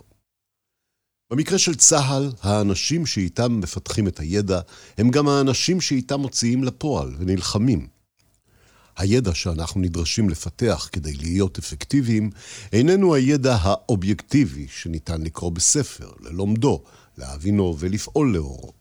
במקרה 1.30 1.58
של 1.58 1.74
צה"ל, 1.74 2.32
האנשים 2.40 3.06
שאיתם 3.06 3.60
מפתחים 3.60 4.08
את 4.08 4.20
הידע 4.20 4.60
הם 4.98 5.10
גם 5.10 5.28
האנשים 5.28 5.80
שאיתם 5.80 6.20
מוציאים 6.20 6.64
לפועל 6.64 7.14
ונלחמים. 7.18 7.88
הידע 8.96 9.34
שאנחנו 9.34 9.80
נדרשים 9.80 10.30
לפתח 10.30 10.88
כדי 10.92 11.12
להיות 11.14 11.58
אפקטיביים 11.58 12.30
איננו 12.72 13.14
הידע 13.14 13.56
האובייקטיבי 13.60 14.66
שניתן 14.68 15.22
לקרוא 15.22 15.52
בספר, 15.52 16.10
ללומדו, 16.20 16.82
להבינו 17.18 17.76
ולפעול 17.78 18.34
לאורו. 18.34 18.77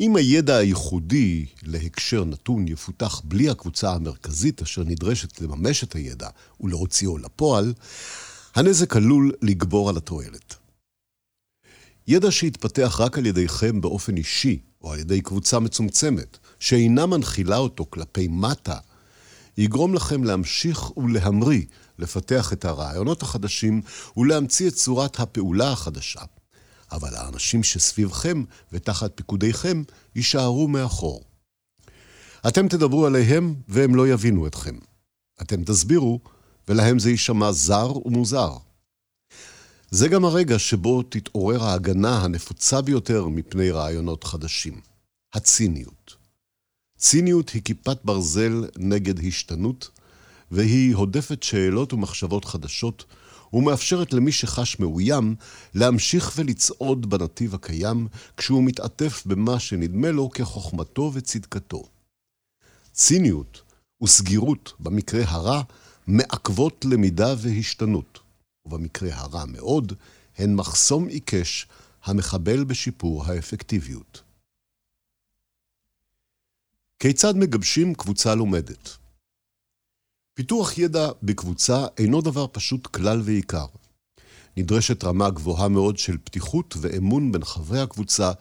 אם 0.00 0.16
הידע 0.16 0.56
הייחודי 0.56 1.46
להקשר 1.62 2.24
נתון 2.24 2.68
יפותח 2.68 3.20
בלי 3.24 3.50
הקבוצה 3.50 3.92
המרכזית 3.92 4.62
אשר 4.62 4.84
נדרשת 4.84 5.40
לממש 5.40 5.84
את 5.84 5.92
הידע 5.92 6.28
ולהוציאו 6.60 7.18
לפועל, 7.18 7.74
הנזק 8.54 8.96
עלול 8.96 9.32
לגבור 9.42 9.88
על 9.88 9.96
התועלת. 9.96 10.54
ידע 12.08 12.30
שהתפתח 12.30 12.96
רק 13.00 13.18
על 13.18 13.26
ידיכם 13.26 13.80
באופן 13.80 14.16
אישי, 14.16 14.58
או 14.82 14.92
על 14.92 14.98
ידי 14.98 15.20
קבוצה 15.20 15.58
מצומצמת, 15.58 16.38
שאינה 16.60 17.06
מנחילה 17.06 17.56
אותו 17.56 17.86
כלפי 17.90 18.28
מטה, 18.28 18.78
יגרום 19.58 19.94
לכם 19.94 20.24
להמשיך 20.24 20.96
ולהמריא, 20.96 21.62
לפתח 21.98 22.52
את 22.52 22.64
הרעיונות 22.64 23.22
החדשים 23.22 23.82
ולהמציא 24.16 24.68
את 24.68 24.74
צורת 24.74 25.20
הפעולה 25.20 25.72
החדשה. 25.72 26.20
אבל 26.94 27.14
האנשים 27.16 27.62
שסביבכם 27.62 28.44
ותחת 28.72 29.12
פיקודיכם 29.14 29.82
יישארו 30.16 30.68
מאחור. 30.68 31.24
אתם 32.48 32.68
תדברו 32.68 33.06
עליהם 33.06 33.54
והם 33.68 33.94
לא 33.94 34.08
יבינו 34.08 34.46
אתכם. 34.46 34.78
אתם 35.42 35.64
תסבירו, 35.64 36.20
ולהם 36.68 36.98
זה 36.98 37.10
יישמע 37.10 37.52
זר 37.52 38.06
ומוזר. 38.06 38.56
זה 39.90 40.08
גם 40.08 40.24
הרגע 40.24 40.58
שבו 40.58 41.02
תתעורר 41.02 41.64
ההגנה 41.64 42.22
הנפוצה 42.24 42.82
ביותר 42.82 43.28
מפני 43.28 43.70
רעיונות 43.70 44.24
חדשים, 44.24 44.80
הציניות. 45.34 46.16
ציניות 46.98 47.48
היא 47.48 47.62
כיפת 47.62 47.98
ברזל 48.04 48.64
נגד 48.78 49.26
השתנות, 49.26 49.90
והיא 50.50 50.94
הודפת 50.94 51.42
שאלות 51.42 51.92
ומחשבות 51.92 52.44
חדשות, 52.44 53.04
ומאפשרת 53.54 54.12
למי 54.12 54.32
שחש 54.32 54.80
מאוים 54.80 55.34
להמשיך 55.74 56.32
ולצעוד 56.36 57.10
בנתיב 57.10 57.54
הקיים, 57.54 58.08
כשהוא 58.36 58.64
מתעטף 58.64 59.22
במה 59.26 59.60
שנדמה 59.60 60.10
לו 60.10 60.30
כחוכמתו 60.30 61.10
וצדקתו. 61.14 61.82
ציניות 62.92 63.62
וסגירות, 64.02 64.72
במקרה 64.80 65.22
הרע, 65.26 65.62
מעכבות 66.06 66.84
למידה 66.84 67.34
והשתנות, 67.38 68.18
ובמקרה 68.66 69.08
הרע 69.12 69.44
מאוד, 69.44 69.92
הן 70.38 70.54
מחסום 70.54 71.08
עיקש 71.08 71.66
המחבל 72.04 72.64
בשיפור 72.64 73.24
האפקטיביות. 73.24 74.22
כיצד 76.98 77.36
מגבשים 77.36 77.94
קבוצה 77.94 78.34
לומדת? 78.34 79.03
פיתוח 80.34 80.78
ידע 80.78 81.08
בקבוצה 81.22 81.86
אינו 81.98 82.20
דבר 82.20 82.46
פשוט 82.52 82.86
כלל 82.86 83.20
ועיקר. 83.24 83.66
נדרשת 84.56 85.04
רמה 85.04 85.30
גבוהה 85.30 85.68
מאוד 85.68 85.98
של 85.98 86.16
פתיחות 86.24 86.74
ואמון 86.80 87.32
בין 87.32 87.44
חברי 87.44 87.80
הקבוצה, 87.80 88.32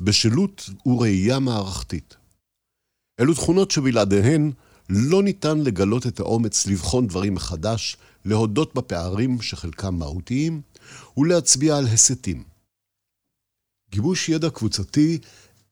בשלות 0.00 0.70
וראייה 0.86 1.38
מערכתית. 1.38 2.16
אלו 3.20 3.34
תכונות 3.34 3.70
שבלעדיהן 3.70 4.52
לא 4.88 5.22
ניתן 5.22 5.58
לגלות 5.58 6.06
את 6.06 6.20
האומץ 6.20 6.66
לבחון 6.66 7.06
דברים 7.06 7.34
מחדש, 7.34 7.96
להודות 8.24 8.74
בפערים 8.74 9.42
שחלקם 9.42 9.94
מהותיים, 9.94 10.60
ולהצביע 11.16 11.76
על 11.76 11.86
הסתים. 11.86 12.44
גיבוש 13.90 14.28
ידע 14.28 14.50
קבוצתי 14.50 15.18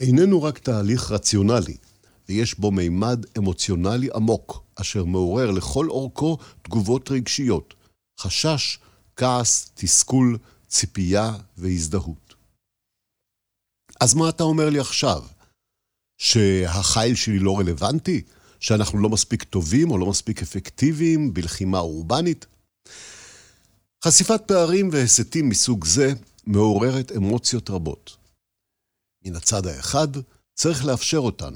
איננו 0.01 0.43
רק 0.43 0.59
תהליך 0.59 1.11
רציונלי, 1.11 1.77
ויש 2.29 2.55
בו 2.55 2.71
מימד 2.71 3.27
אמוציונלי 3.39 4.09
עמוק, 4.15 4.62
אשר 4.75 5.05
מעורר 5.05 5.51
לכל 5.51 5.89
אורכו 5.89 6.39
תגובות 6.62 7.11
רגשיות, 7.11 7.75
חשש, 8.21 8.79
כעס, 9.17 9.71
תסכול, 9.75 10.39
ציפייה 10.69 11.33
והזדהות. 11.57 12.35
אז 14.01 14.15
מה 14.15 14.29
אתה 14.29 14.43
אומר 14.43 14.71
לי 14.71 14.79
עכשיו? 14.79 15.25
שהחיל 16.19 17.15
שלי 17.15 17.39
לא 17.39 17.59
רלוונטי? 17.59 18.23
שאנחנו 18.61 18.99
לא 18.99 19.09
מספיק 19.09 19.43
טובים 19.43 19.91
או 19.91 19.99
לא 19.99 20.07
מספיק 20.07 20.43
אפקטיביים 20.43 21.35
בלחימה 21.35 21.79
אורבנית? 21.79 22.47
חשיפת 24.05 24.43
פערים 24.47 24.89
והסתים 24.93 25.49
מסוג 25.49 25.85
זה 25.85 26.12
מעוררת 26.47 27.12
אמוציות 27.12 27.71
רבות. 27.71 28.17
מן 29.25 29.37
הצד 29.37 29.67
האחד, 29.67 30.09
צריך 30.55 30.85
לאפשר 30.85 31.19
אותן, 31.19 31.55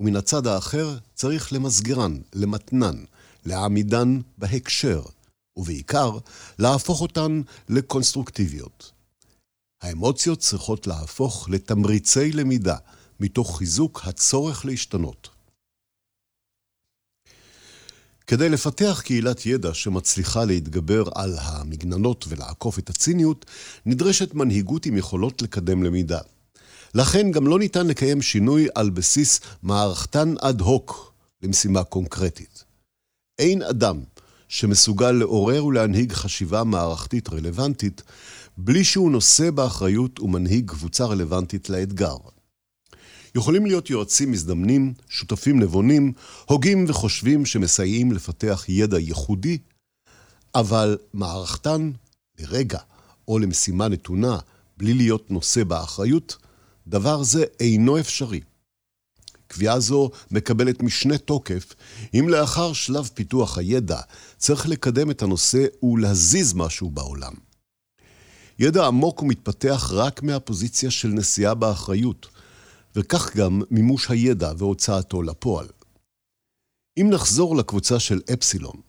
ומן 0.00 0.16
הצד 0.16 0.46
האחר 0.46 0.96
צריך 1.14 1.52
למסגרן, 1.52 2.20
למתנן, 2.34 3.04
להעמידן 3.46 4.20
בהקשר, 4.38 5.02
ובעיקר, 5.56 6.18
להפוך 6.58 7.00
אותן 7.00 7.42
לקונסטרוקטיביות. 7.68 8.92
האמוציות 9.82 10.38
צריכות 10.38 10.86
להפוך 10.86 11.48
לתמריצי 11.50 12.32
למידה, 12.32 12.76
מתוך 13.20 13.58
חיזוק 13.58 14.00
הצורך 14.04 14.64
להשתנות. 14.64 15.28
כדי 18.26 18.48
לפתח 18.48 19.02
קהילת 19.04 19.46
ידע 19.46 19.74
שמצליחה 19.74 20.44
להתגבר 20.44 21.04
על 21.14 21.34
המגננות 21.38 22.24
ולעקוף 22.28 22.78
את 22.78 22.90
הציניות, 22.90 23.46
נדרשת 23.86 24.34
מנהיגות 24.34 24.86
עם 24.86 24.96
יכולות 24.96 25.42
לקדם 25.42 25.82
למידה. 25.82 26.20
לכן 26.94 27.30
גם 27.30 27.46
לא 27.46 27.58
ניתן 27.58 27.86
לקיים 27.86 28.22
שינוי 28.22 28.68
על 28.74 28.90
בסיס 28.90 29.40
מערכתן 29.62 30.34
אד 30.40 30.60
הוק 30.60 31.12
למשימה 31.42 31.84
קונקרטית. 31.84 32.64
אין 33.38 33.62
אדם 33.62 34.00
שמסוגל 34.48 35.10
לעורר 35.10 35.64
ולהנהיג 35.64 36.12
חשיבה 36.12 36.64
מערכתית 36.64 37.28
רלוונטית 37.28 38.02
בלי 38.56 38.84
שהוא 38.84 39.10
נושא 39.10 39.50
באחריות 39.50 40.20
ומנהיג 40.20 40.70
קבוצה 40.70 41.04
רלוונטית 41.04 41.70
לאתגר. 41.70 42.16
יכולים 43.34 43.66
להיות 43.66 43.90
יועצים 43.90 44.30
מזדמנים, 44.30 44.94
שותפים 45.08 45.60
נבונים, 45.60 46.12
הוגים 46.44 46.84
וחושבים 46.88 47.46
שמסייעים 47.46 48.12
לפתח 48.12 48.64
ידע 48.68 48.98
ייחודי, 48.98 49.58
אבל 50.54 50.98
מערכתן, 51.14 51.90
לרגע 52.38 52.78
או 53.28 53.38
למשימה 53.38 53.88
נתונה, 53.88 54.38
בלי 54.76 54.94
להיות 54.94 55.30
נושא 55.30 55.64
באחריות, 55.64 56.36
דבר 56.90 57.22
זה 57.22 57.44
אינו 57.60 57.98
אפשרי. 57.98 58.40
קביעה 59.46 59.80
זו 59.80 60.10
מקבלת 60.30 60.82
משנה 60.82 61.18
תוקף 61.18 61.74
אם 62.14 62.28
לאחר 62.28 62.72
שלב 62.72 63.10
פיתוח 63.14 63.58
הידע 63.58 64.00
צריך 64.36 64.68
לקדם 64.68 65.10
את 65.10 65.22
הנושא 65.22 65.66
ולהזיז 65.82 66.54
משהו 66.54 66.90
בעולם. 66.90 67.32
ידע 68.58 68.86
עמוק 68.86 69.22
ומתפתח 69.22 69.90
רק 69.92 70.22
מהפוזיציה 70.22 70.90
של 70.90 71.08
נשיאה 71.08 71.54
באחריות, 71.54 72.28
וכך 72.96 73.36
גם 73.36 73.62
מימוש 73.70 74.10
הידע 74.10 74.52
והוצאתו 74.58 75.22
לפועל. 75.22 75.66
אם 77.00 77.10
נחזור 77.10 77.56
לקבוצה 77.56 78.00
של 78.00 78.20
אפסילון, 78.32 78.80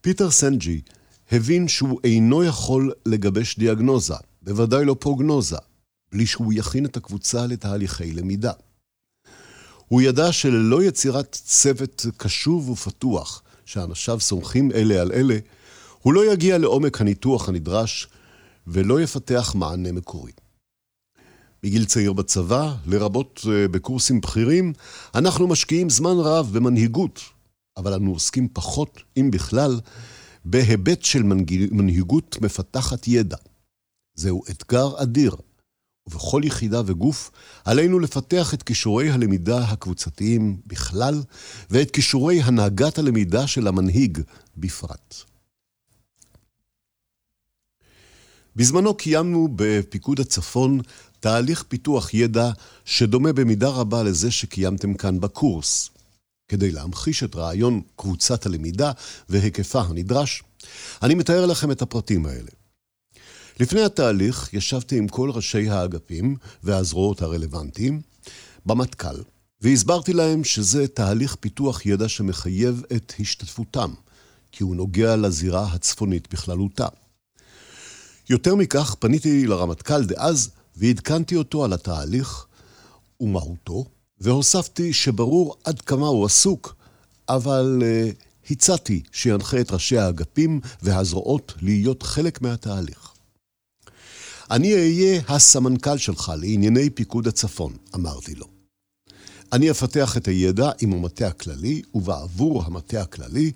פיטר 0.00 0.30
סנג'י 0.30 0.80
הבין 1.32 1.68
שהוא 1.68 2.00
אינו 2.04 2.44
יכול 2.44 2.92
לגבש 3.06 3.58
דיאגנוזה, 3.58 4.14
בוודאי 4.42 4.84
לא 4.84 4.96
פרוגנוזה, 5.00 5.58
בלי 6.14 6.26
שהוא 6.26 6.52
יכין 6.52 6.86
את 6.86 6.96
הקבוצה 6.96 7.46
לתהליכי 7.46 8.12
למידה. 8.12 8.52
הוא 9.88 10.02
ידע 10.02 10.32
שללא 10.32 10.82
יצירת 10.82 11.32
צוות 11.32 12.06
קשוב 12.16 12.70
ופתוח, 12.70 13.42
שאנשיו 13.64 14.20
סומכים 14.20 14.72
אלה 14.72 15.00
על 15.00 15.12
אלה, 15.12 15.38
הוא 16.02 16.12
לא 16.14 16.32
יגיע 16.32 16.58
לעומק 16.58 17.00
הניתוח 17.00 17.48
הנדרש 17.48 18.08
ולא 18.66 19.00
יפתח 19.00 19.54
מענה 19.54 19.92
מקורי. 19.92 20.32
מגיל 21.64 21.84
צעיר 21.84 22.12
בצבא, 22.12 22.74
לרבות 22.86 23.40
אה, 23.52 23.68
בקורסים 23.68 24.20
בכירים, 24.20 24.72
אנחנו 25.14 25.46
משקיעים 25.46 25.90
זמן 25.90 26.16
רב 26.18 26.50
במנהיגות, 26.52 27.20
אבל 27.76 27.94
אנו 27.94 28.12
עוסקים 28.12 28.48
פחות, 28.52 29.02
אם 29.16 29.30
בכלל, 29.30 29.80
בהיבט 30.44 31.02
של 31.02 31.22
מנהיגות 31.70 32.36
מפתחת 32.40 33.08
ידע. 33.08 33.36
זהו 34.14 34.42
אתגר 34.50 35.02
אדיר, 35.02 35.36
ובכל 36.06 36.42
יחידה 36.44 36.82
וגוף 36.86 37.30
עלינו 37.64 37.98
לפתח 37.98 38.54
את 38.54 38.62
כישורי 38.62 39.10
הלמידה 39.10 39.58
הקבוצתיים 39.58 40.60
בכלל, 40.66 41.22
ואת 41.70 41.90
כישורי 41.90 42.42
הנהגת 42.42 42.98
הלמידה 42.98 43.46
של 43.46 43.66
המנהיג 43.66 44.20
בפרט. 44.56 45.14
בזמנו 48.56 48.94
קיימנו 48.94 49.48
בפיקוד 49.56 50.20
הצפון 50.20 50.80
תהליך 51.20 51.64
פיתוח 51.68 52.14
ידע 52.14 52.50
שדומה 52.84 53.32
במידה 53.32 53.68
רבה 53.68 54.02
לזה 54.02 54.30
שקיימתם 54.30 54.94
כאן 54.94 55.20
בקורס. 55.20 55.90
כדי 56.48 56.70
להמחיש 56.70 57.22
את 57.22 57.36
רעיון 57.36 57.82
קבוצת 57.96 58.46
הלמידה 58.46 58.92
והיקפה 59.28 59.80
הנדרש, 59.80 60.42
אני 61.02 61.14
מתאר 61.14 61.46
לכם 61.46 61.70
את 61.70 61.82
הפרטים 61.82 62.26
האלה. 62.26 62.50
לפני 63.60 63.82
התהליך 63.82 64.54
ישבתי 64.54 64.98
עם 64.98 65.08
כל 65.08 65.30
ראשי 65.30 65.68
האגפים 65.68 66.36
והזרועות 66.62 67.22
הרלוונטיים 67.22 68.00
במטכ"ל, 68.66 69.16
והסברתי 69.60 70.12
להם 70.12 70.44
שזה 70.44 70.88
תהליך 70.88 71.36
פיתוח 71.40 71.86
ידע 71.86 72.08
שמחייב 72.08 72.82
את 72.96 73.12
השתתפותם, 73.20 73.90
כי 74.52 74.62
הוא 74.62 74.76
נוגע 74.76 75.16
לזירה 75.16 75.66
הצפונית 75.72 76.32
בכללותה. 76.32 76.86
יותר 78.30 78.54
מכך, 78.54 78.94
פניתי 78.98 79.46
לרמטכ"ל 79.46 80.04
דאז 80.04 80.50
ועדכנתי 80.76 81.36
אותו 81.36 81.64
על 81.64 81.72
התהליך 81.72 82.46
ומהותו, 83.20 83.84
והוספתי 84.20 84.92
שברור 84.92 85.56
עד 85.64 85.80
כמה 85.80 86.06
הוא 86.06 86.26
עסוק, 86.26 86.74
אבל 87.28 87.82
uh, 87.82 88.50
הצעתי 88.50 89.02
שינחה 89.12 89.60
את 89.60 89.70
ראשי 89.70 89.98
האגפים 89.98 90.60
והזרועות 90.82 91.54
להיות 91.62 92.02
חלק 92.02 92.42
מהתהליך. 92.42 93.13
אני 94.50 94.74
אהיה 94.74 95.20
הסמנכ"ל 95.28 95.96
שלך 95.96 96.32
לענייני 96.40 96.90
פיקוד 96.90 97.28
הצפון, 97.28 97.76
אמרתי 97.94 98.34
לו. 98.34 98.46
אני 99.52 99.70
אפתח 99.70 100.16
את 100.16 100.28
הידע 100.28 100.70
עם 100.80 100.92
המטה 100.92 101.26
הכללי 101.26 101.82
ובעבור 101.94 102.62
המטה 102.64 103.02
הכללי, 103.02 103.52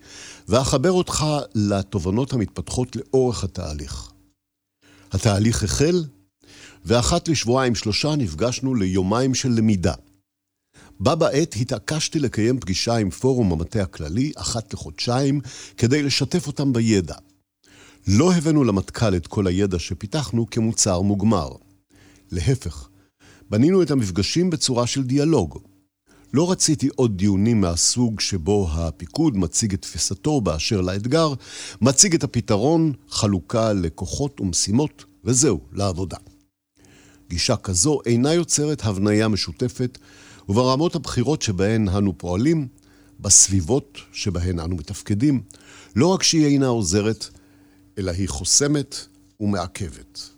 ואחבר 0.49 0.93
אותך 0.93 1.24
לתובנות 1.55 2.32
המתפתחות 2.32 2.97
לאורך 2.97 3.45
התהליך. 3.45 4.11
התהליך 5.12 5.62
החל, 5.62 6.05
ואחת 6.84 7.28
לשבועיים 7.28 7.74
שלושה 7.74 8.16
נפגשנו 8.16 8.74
ליומיים 8.74 9.34
של 9.34 9.49
למידה. 9.49 9.95
בה 11.01 11.14
בעת 11.14 11.55
התעקשתי 11.61 12.18
לקיים 12.18 12.61
פגישה 12.61 12.97
עם 12.97 13.11
פורום 13.11 13.53
המטה 13.53 13.82
הכללי, 13.82 14.32
אחת 14.36 14.74
לחודשיים, 14.74 15.41
כדי 15.76 16.03
לשתף 16.03 16.47
אותם 16.47 16.72
בידע. 16.72 17.14
לא 18.11 18.32
הבאנו 18.32 18.64
למטכ"ל 18.64 19.16
את 19.16 19.26
כל 19.26 19.46
הידע 19.46 19.78
שפיתחנו 19.78 20.46
כמוצר 20.50 21.00
מוגמר. 21.00 21.48
להפך, 22.32 22.88
בנינו 23.50 23.82
את 23.82 23.90
המפגשים 23.90 24.50
בצורה 24.50 24.86
של 24.86 25.02
דיאלוג. 25.02 25.59
לא 26.34 26.50
רציתי 26.50 26.88
עוד 26.96 27.16
דיונים 27.16 27.61
מהסוג 27.61 28.20
שבו 28.20 28.68
הפיקוד 28.72 29.36
מציג 29.36 29.72
את 29.72 29.82
תפיסתו 29.82 30.40
באשר 30.40 30.80
לאתגר, 30.80 31.32
מציג 31.80 32.14
את 32.14 32.24
הפתרון, 32.24 32.92
חלוקה 33.09 33.72
לכוחות 33.72 34.40
ומשימות, 34.40 35.04
וזהו, 35.24 35.61
לעבודה. 35.72 36.16
גישה 37.30 37.56
כזו 37.56 38.00
אינה 38.06 38.34
יוצרת 38.34 38.84
הבניה 38.84 39.28
משותפת, 39.28 39.98
וברמות 40.48 40.94
הבכירות 40.94 41.42
שבהן 41.42 41.88
אנו 41.88 42.18
פועלים, 42.18 42.68
בסביבות 43.20 43.98
שבהן 44.12 44.59
אנו 44.59 44.76
מתפקדים, 44.76 45.42
לא 45.96 46.06
רק 46.06 46.22
שהיא 46.22 46.46
אינה 46.46 46.66
עוזרת, 46.66 47.38
אלא 47.99 48.11
היא 48.11 48.28
חוסמת 48.28 48.96
ומעכבת. 49.40 50.30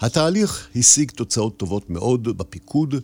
התהליך 0.00 0.68
השיג 0.76 1.10
תוצאות 1.10 1.56
טובות 1.56 1.90
מאוד 1.90 2.24
בפיקוד 2.38 2.94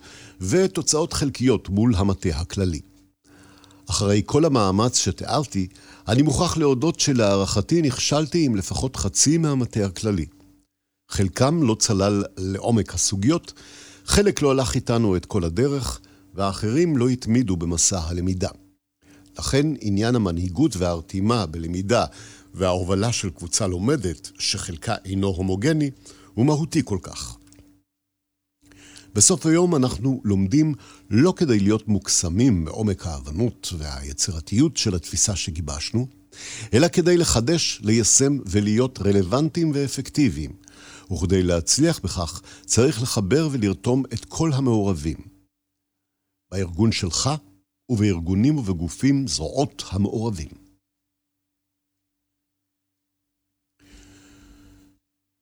ותוצאות 0.41 1.13
חלקיות 1.13 1.69
מול 1.69 1.95
המטה 1.95 2.29
הכללי. 2.29 2.81
אחרי 3.91 4.23
כל 4.27 4.45
המאמץ 4.45 4.99
שתיארתי, 4.99 5.69
אני 6.09 6.23
מוכרח 6.23 6.57
להודות 6.57 7.01
שלהערכתי 7.01 7.83
נכשלתי 7.83 8.45
עם 8.45 8.57
לפחות 8.57 8.97
חצי 8.97 9.39
מהמטה 9.39 9.87
הכללי. 9.87 10.27
חלקם 11.11 11.63
לא 11.63 11.77
צלל 11.79 12.25
לעומק 12.37 12.95
הסוגיות, 12.95 13.53
חלק 14.05 14.43
לא 14.43 14.51
הלך 14.51 14.75
איתנו 14.75 15.17
את 15.17 15.27
כל 15.27 15.45
הדרך, 15.45 16.01
והאחרים 16.35 16.97
לא 16.97 17.09
התמידו 17.09 17.57
במסע 17.57 18.01
הלמידה. 18.01 18.51
לכן 19.39 19.67
עניין 19.81 20.15
המנהיגות 20.15 20.77
והרתימה 20.77 21.47
בלמידה 21.47 22.05
וההובלה 22.55 23.13
של 23.13 23.31
קבוצה 23.31 23.67
לומדת, 23.67 24.31
שחלקה 24.39 24.95
אינו 25.05 25.27
הומוגני, 25.27 25.91
הוא 26.35 26.47
מהותי 26.47 26.83
כל 26.85 26.99
כך. 27.03 27.37
בסוף 29.15 29.47
היום 29.47 29.75
אנחנו 29.75 30.21
לומדים 30.25 30.75
לא 31.11 31.35
כדי 31.37 31.61
להיות 31.61 31.89
מוקסמים 31.89 32.65
מעומק 32.65 33.07
ההבנות 33.07 33.73
והיצירתיות 33.79 34.77
של 34.77 34.95
התפיסה 34.95 35.37
שגיבשנו, 35.37 36.07
אלא 36.75 36.89
כדי 36.89 37.17
לחדש, 37.17 37.81
ליישם 37.83 38.39
ולהיות 38.47 38.99
רלוונטיים 38.99 39.71
ואפקטיביים. 39.75 40.51
וכדי 41.13 41.43
להצליח 41.43 41.99
בכך, 41.99 42.43
צריך 42.67 43.03
לחבר 43.03 43.49
ולרתום 43.53 44.03
את 44.13 44.25
כל 44.25 44.53
המעורבים. 44.53 45.17
בארגון 46.51 46.93
שלך 46.93 47.31
ובארגונים 47.89 48.59
ובגופים 48.59 49.29
זרועות 49.29 49.85
המעורבים. 49.91 50.64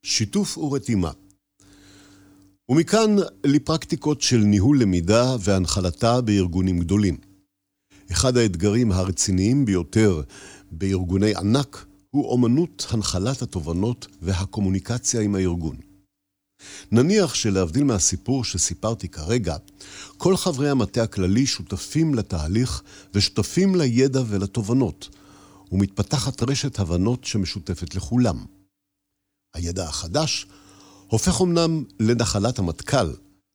שיתוף 0.07 0.59
ורתימה. 0.59 1.11
ומכאן 2.69 3.17
לפרקטיקות 3.45 4.21
של 4.21 4.37
ניהול 4.37 4.83
למידה 4.83 5.37
והנחלתה 5.41 6.21
בארגונים 6.21 6.79
גדולים. 6.79 7.17
אחד 8.13 8.37
האתגרים 8.37 8.93
הרציניים 8.93 9.65
ביותר 9.65 10.23
בארגוני 10.71 11.35
ענק 11.35 11.87
הוא 12.11 12.31
אומנות 12.31 12.87
הנחלת 12.91 13.43
התובנות 13.43 14.07
והקומוניקציה 14.23 15.21
עם 15.21 15.35
הארגון. 15.35 15.77
נניח 16.93 17.35
שלהבדיל 17.35 17.85
מהסיפור 17.85 18.45
שסיפרתי 18.45 19.09
כרגע, 19.09 19.57
כל 20.17 20.37
חברי 20.37 20.71
המטה 20.71 21.03
הכללי 21.03 21.47
שותפים 21.47 22.15
לתהליך 22.15 22.83
ושותפים 23.15 23.75
לידע 23.75 24.23
ולתובנות, 24.29 25.09
ומתפתחת 25.73 26.43
רשת 26.43 26.79
הבנות 26.79 27.25
שמשותפת 27.25 27.95
לכולם. 27.95 28.45
הידע 29.55 29.89
החדש 29.89 30.47
הופך 31.07 31.41
אמנם 31.43 31.85
לנחלת 32.01 32.59
המטכ"ל, 32.59 33.13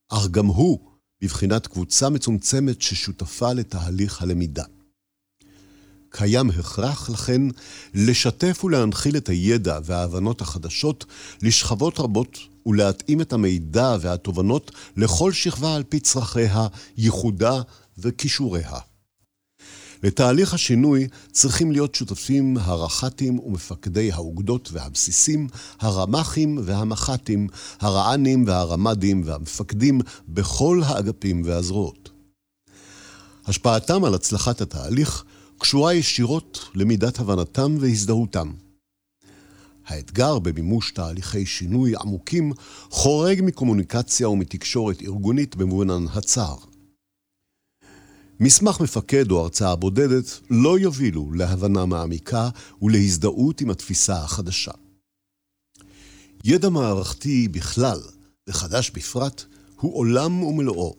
אך 0.10 0.28
גם 0.28 0.45
הוא 0.45 0.80
בבחינת 1.22 1.68
קבוצה 1.68 2.10
מצומצמת 2.10 2.82
ששותפה 2.82 3.54
לתהליך 3.54 4.22
הלמידה. 4.22 4.64
קיים 6.10 6.50
הכרח, 6.50 7.10
לכן, 7.10 7.41
לשתף 7.93 8.64
ולהנחיל 8.64 9.18
את 9.18 9.30
הידע 9.30 9.80
וההבנות 9.84 10.41
החדשות 10.41 11.06
לשכבות 11.41 12.00
רבות 12.00 12.38
ולהתאים 12.66 13.22
את 13.22 13.34
המידע 13.34 13.95
והתובנות 14.02 14.72
לכל 14.98 15.32
שכבה 15.32 15.76
על 15.76 15.84
פי 15.84 16.00
צרכיה, 16.00 16.68
ייחודה 16.98 17.62
וכישוריה. 17.98 18.72
לתהליך 20.04 20.54
השינוי 20.54 21.08
צריכים 21.32 21.72
להיות 21.72 21.95
שותפים 21.95 22.58
הרח"טים 22.58 23.39
ומפקדי 23.39 24.12
האוגדות 24.12 24.70
והבסיסים, 24.72 25.48
הרמ"חים 25.80 26.60
והמח"טים, 26.64 27.48
הרע"נים 27.80 28.43
והרמ"דים 28.48 29.22
והמפקדים 29.26 30.02
בכל 30.28 30.82
האגפים 30.86 31.41
והזרועות. 31.45 32.10
השפעתם 33.45 34.04
על 34.04 34.14
הצלחת 34.14 34.62
התהליך 34.62 35.24
קשורה 35.58 35.93
ישירות 35.93 36.70
למידת 36.76 37.20
הבנתם 37.20 37.78
והזדהותם. 37.80 38.52
האתגר 39.88 40.39
במימוש 40.39 40.91
תהליכי 40.91 41.45
שינוי 41.45 41.93
עמוקים 41.95 42.52
חורג 42.89 43.41
מקומוניקציה 43.43 44.30
ומתקשורת 44.30 45.02
ארגונית 45.02 45.56
במובנן 45.56 46.06
הצר. 46.14 46.56
מסמך 48.39 48.81
מפקד 48.81 49.31
או 49.31 49.39
הרצאה 49.39 49.75
בודדת 49.75 50.39
לא 50.49 50.79
יובילו 50.79 51.33
להבנה 51.33 51.85
מעמיקה 51.85 52.49
ולהזדהות 52.81 53.61
עם 53.61 53.69
התפיסה 53.69 54.23
החדשה. 54.23 54.71
ידע 56.43 56.69
מערכתי 56.69 57.47
בכלל, 57.47 57.99
וחדש 58.49 58.91
בפרט, 58.91 59.43
הוא 59.75 59.95
עולם 59.95 60.43
ומלואו. 60.43 60.95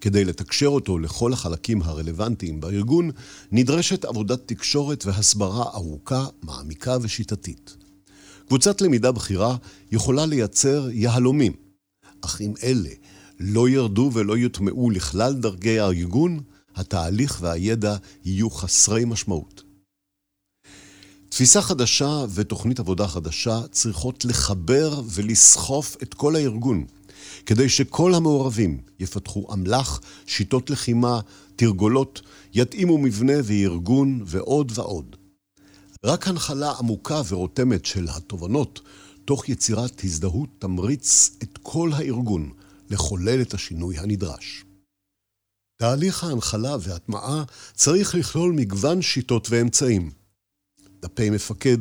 כדי 0.00 0.24
לתקשר 0.24 0.66
אותו 0.66 0.98
לכל 0.98 1.32
החלקים 1.32 1.82
הרלוונטיים 1.82 2.60
בארגון, 2.60 3.10
נדרשת 3.52 4.04
עבודת 4.04 4.40
תקשורת 4.46 5.06
והסברה 5.06 5.62
ארוכה, 5.62 6.26
מעמיקה 6.42 6.96
ושיטתית. 7.02 7.76
קבוצת 8.46 8.80
למידה 8.80 9.12
בכירה 9.12 9.56
יכולה 9.92 10.26
לייצר 10.26 10.88
יהלומים, 10.92 11.52
אך 12.20 12.40
אם 12.40 12.54
אלה 12.62 12.90
לא 13.40 13.68
ירדו 13.68 14.10
ולא 14.14 14.38
יוטמעו 14.38 14.90
לכלל 14.90 15.34
דרגי 15.34 15.78
הארגון, 15.78 16.40
התהליך 16.76 17.38
והידע 17.40 17.96
יהיו 18.24 18.50
חסרי 18.50 19.04
משמעות. 19.04 19.62
תפיסה 21.28 21.62
חדשה 21.62 22.24
ותוכנית 22.34 22.80
עבודה 22.80 23.08
חדשה 23.08 23.60
צריכות 23.70 24.24
לחבר 24.24 25.02
ולסחוף 25.10 25.96
את 26.02 26.14
כל 26.14 26.36
הארגון, 26.36 26.84
כדי 27.46 27.68
שכל 27.68 28.14
המעורבים 28.14 28.80
יפתחו 29.00 29.46
אמל"ח, 29.52 30.00
שיטות 30.26 30.70
לחימה, 30.70 31.20
תרגולות, 31.56 32.22
יתאימו 32.52 32.98
מבנה 32.98 33.32
וארגון 33.44 34.22
ועוד 34.26 34.72
ועוד. 34.74 35.16
רק 36.04 36.28
הנחלה 36.28 36.72
עמוקה 36.78 37.22
ורותמת 37.28 37.84
של 37.84 38.06
התובנות, 38.10 38.80
תוך 39.24 39.48
יצירת 39.48 40.04
הזדהות, 40.04 40.48
תמריץ 40.58 41.30
את 41.42 41.58
כל 41.62 41.90
הארגון 41.92 42.50
לחולל 42.90 43.42
את 43.42 43.54
השינוי 43.54 43.98
הנדרש. 43.98 44.64
תהליך 45.76 46.24
ההנחלה 46.24 46.76
וההטמעה 46.80 47.44
צריך 47.74 48.14
לכלול 48.14 48.52
מגוון 48.52 49.02
שיטות 49.02 49.48
ואמצעים. 49.50 50.10
דפי 51.02 51.30
מפקד, 51.30 51.78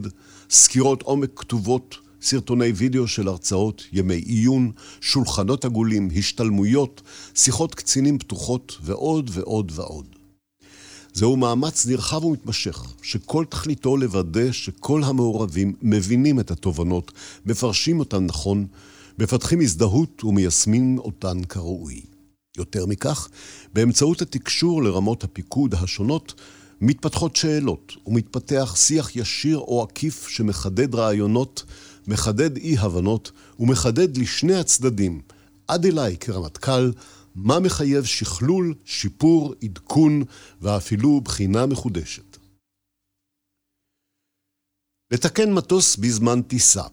סקירות 0.49 1.01
עומק 1.01 1.29
כתובות, 1.35 1.97
סרטוני 2.21 2.71
וידאו 2.71 3.07
של 3.07 3.27
הרצאות, 3.27 3.83
ימי 3.91 4.15
עיון, 4.15 4.71
שולחנות 5.01 5.65
עגולים, 5.65 6.09
השתלמויות, 6.17 7.01
שיחות 7.35 7.75
קצינים 7.75 8.19
פתוחות 8.19 8.77
ועוד 8.81 9.29
ועוד 9.33 9.71
ועוד. 9.75 10.05
זהו 11.13 11.37
מאמץ 11.37 11.85
נרחב 11.85 12.25
ומתמשך, 12.25 12.83
שכל 13.01 13.45
תכליתו 13.45 13.97
לוודא 13.97 14.51
שכל 14.51 15.03
המעורבים 15.03 15.73
מבינים 15.81 16.39
את 16.39 16.51
התובנות, 16.51 17.11
מפרשים 17.45 17.99
אותן 17.99 18.25
נכון, 18.25 18.67
מפתחים 19.19 19.61
הזדהות 19.61 20.23
ומיישמים 20.23 20.99
אותן 20.99 21.43
כראוי. 21.43 22.12
יותר 22.57 22.85
מכך, 22.85 23.29
באמצעות 23.73 24.21
התקשור 24.21 24.83
לרמות 24.83 25.23
הפיקוד 25.23 25.73
השונות, 25.73 26.33
מתפתחות 26.81 27.35
שאלות 27.35 27.93
ומתפתח 28.07 28.75
שיח 28.75 29.15
ישיר 29.15 29.57
או 29.57 29.83
עקיף 29.83 30.27
שמחדד 30.27 30.95
רעיונות, 30.95 31.63
מחדד 32.07 32.57
אי-הבנות 32.57 33.31
ומחדד 33.59 34.17
לשני 34.17 34.55
הצדדים, 34.55 35.21
עד 35.67 35.85
אליי 35.85 36.17
כרמטכ"ל, 36.17 36.91
מה 37.35 37.59
מחייב 37.59 38.03
שכלול, 38.03 38.73
שיפור, 38.85 39.53
עדכון 39.63 40.23
ואפילו 40.61 41.21
בחינה 41.21 41.65
מחודשת. 41.65 42.37
לתקן 45.11 45.53
מטוס 45.53 45.95
בזמן 45.95 46.41
טיסה 46.41 46.83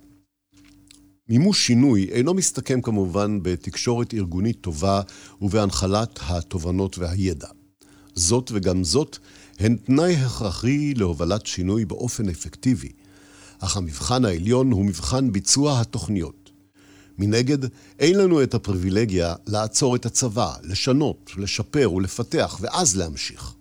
מימוש 1.31 1.67
שינוי 1.67 2.09
אינו 2.13 2.35
מסתכם 2.35 2.81
כמובן 2.81 3.39
בתקשורת 3.43 4.15
ארגונית 4.15 4.61
טובה 4.61 5.01
ובהנחלת 5.43 6.19
התובנות 6.23 6.99
והידע. 6.99 7.49
זאת 8.15 8.51
וגם 8.55 8.85
זאת 8.85 9.19
הן 9.59 9.77
תנאי 9.77 10.17
הכרחי 10.17 10.95
להובלת 10.95 11.47
שינוי 11.47 11.85
באופן 11.85 12.29
אפקטיבי, 12.29 12.89
אך 13.59 13.77
המבחן 13.77 14.25
העליון 14.25 14.73
הוא 14.73 14.85
מבחן 14.85 15.33
ביצוע 15.33 15.81
התוכניות. 15.81 16.51
מנגד, 17.19 17.59
אין 17.99 18.19
לנו 18.19 18.43
את 18.43 18.55
הפריבילגיה 18.55 19.35
לעצור 19.47 19.97
את 19.97 20.07
הצבא, 20.07 20.55
לשנות, 20.63 21.31
לשפר 21.37 21.93
ולפתח, 21.93 22.59
ואז 22.61 22.97
להמשיך. 22.97 23.55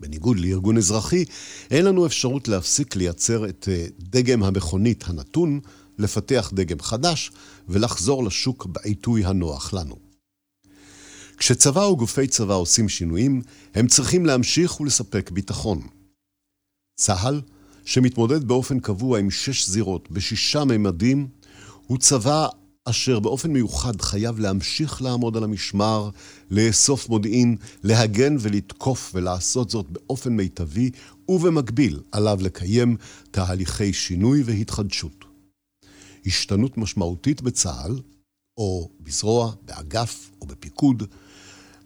בניגוד 0.00 0.40
לארגון 0.40 0.76
אזרחי, 0.76 1.24
אין 1.70 1.84
לנו 1.84 2.06
אפשרות 2.06 2.48
להפסיק 2.48 2.96
לייצר 2.96 3.48
את 3.48 3.68
אה, 3.72 3.86
דגם 3.98 4.42
המכונית 4.42 5.04
הנתון, 5.06 5.60
לפתח 5.98 6.50
דגם 6.54 6.80
חדש 6.80 7.30
ולחזור 7.68 8.24
לשוק 8.24 8.66
בעיתוי 8.66 9.24
הנוח 9.24 9.74
לנו. 9.74 9.96
כשצבא 11.36 11.84
או 11.84 11.96
גופי 11.96 12.26
צבא 12.26 12.54
עושים 12.54 12.88
שינויים, 12.88 13.42
הם 13.74 13.86
צריכים 13.86 14.26
להמשיך 14.26 14.80
ולספק 14.80 15.30
ביטחון. 15.30 15.80
צה"ל, 16.96 17.40
שמתמודד 17.84 18.44
באופן 18.44 18.80
קבוע 18.80 19.18
עם 19.18 19.30
שש 19.30 19.68
זירות 19.68 20.10
בשישה 20.10 20.64
ממדים, 20.64 21.28
הוא 21.86 21.98
צבא 21.98 22.46
אשר 22.84 23.20
באופן 23.20 23.52
מיוחד 23.52 24.00
חייב 24.00 24.38
להמשיך 24.38 25.02
לעמוד 25.02 25.36
על 25.36 25.44
המשמר, 25.44 26.10
לאסוף 26.50 27.08
מודיעין, 27.08 27.56
להגן 27.84 28.36
ולתקוף 28.40 29.10
ולעשות 29.14 29.70
זאת 29.70 29.90
באופן 29.90 30.32
מיטבי, 30.32 30.90
ובמקביל 31.28 32.00
עליו 32.12 32.38
לקיים 32.40 32.96
תהליכי 33.30 33.92
שינוי 33.92 34.42
והתחדשות. 34.42 35.25
השתנות 36.26 36.78
משמעותית 36.78 37.42
בצה"ל, 37.42 38.00
או 38.58 38.90
בזרוע, 39.00 39.52
באגף 39.62 40.30
או 40.40 40.46
בפיקוד, 40.46 41.02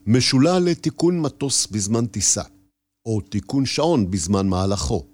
משולה 0.06 0.58
לתיקון 0.58 1.20
מטוס 1.20 1.66
בזמן 1.66 2.06
טיסה, 2.06 2.42
או 3.06 3.20
תיקון 3.20 3.66
שעון 3.66 4.10
בזמן 4.10 4.48
מהלכו. 4.48 5.06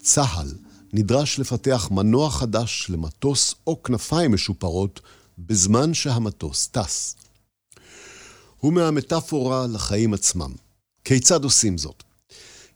צה"ל 0.00 0.54
נדרש 0.92 1.38
לפתח 1.38 1.88
מנוע 1.90 2.30
חדש 2.30 2.86
למטוס 2.90 3.54
או 3.66 3.82
כנפיים 3.82 4.32
משופרות 4.32 5.00
בזמן 5.38 5.94
שהמטוס 5.94 6.68
טס. 6.68 7.16
ומהמטאפורה 8.62 9.66
לחיים 9.66 10.14
עצמם. 10.14 10.52
כיצד 11.04 11.44
עושים 11.44 11.78
זאת? 11.78 12.02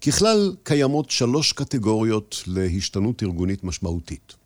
ככלל, 0.01 0.57
קיימות 0.63 1.11
שלוש 1.11 1.53
קטגוריות 1.53 2.43
להשתנות 2.47 3.23
ארגונית 3.23 3.65
משמעותית. 3.65 4.42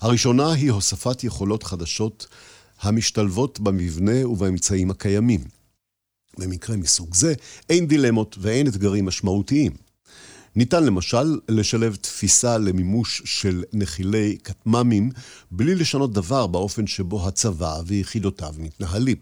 הראשונה 0.00 0.52
היא 0.52 0.70
הוספת 0.70 1.24
יכולות 1.24 1.62
חדשות 1.62 2.26
המשתלבות 2.80 3.60
במבנה 3.60 4.28
ובאמצעים 4.28 4.90
הקיימים. 4.90 5.40
במקרה 6.38 6.76
מסוג 6.76 7.14
זה, 7.14 7.34
אין 7.68 7.86
דילמות 7.86 8.36
ואין 8.40 8.66
אתגרים 8.66 9.06
משמעותיים. 9.06 9.72
ניתן 10.56 10.84
למשל 10.84 11.38
לשלב 11.48 11.96
תפיסה 11.96 12.58
למימוש 12.58 13.22
של 13.24 13.64
נחילי 13.72 14.38
כטמ"מים 14.44 15.10
בלי 15.50 15.74
לשנות 15.74 16.12
דבר 16.12 16.46
באופן 16.46 16.86
שבו 16.86 17.28
הצבא 17.28 17.80
ויחידותיו 17.86 18.54
מתנהלים. 18.58 19.16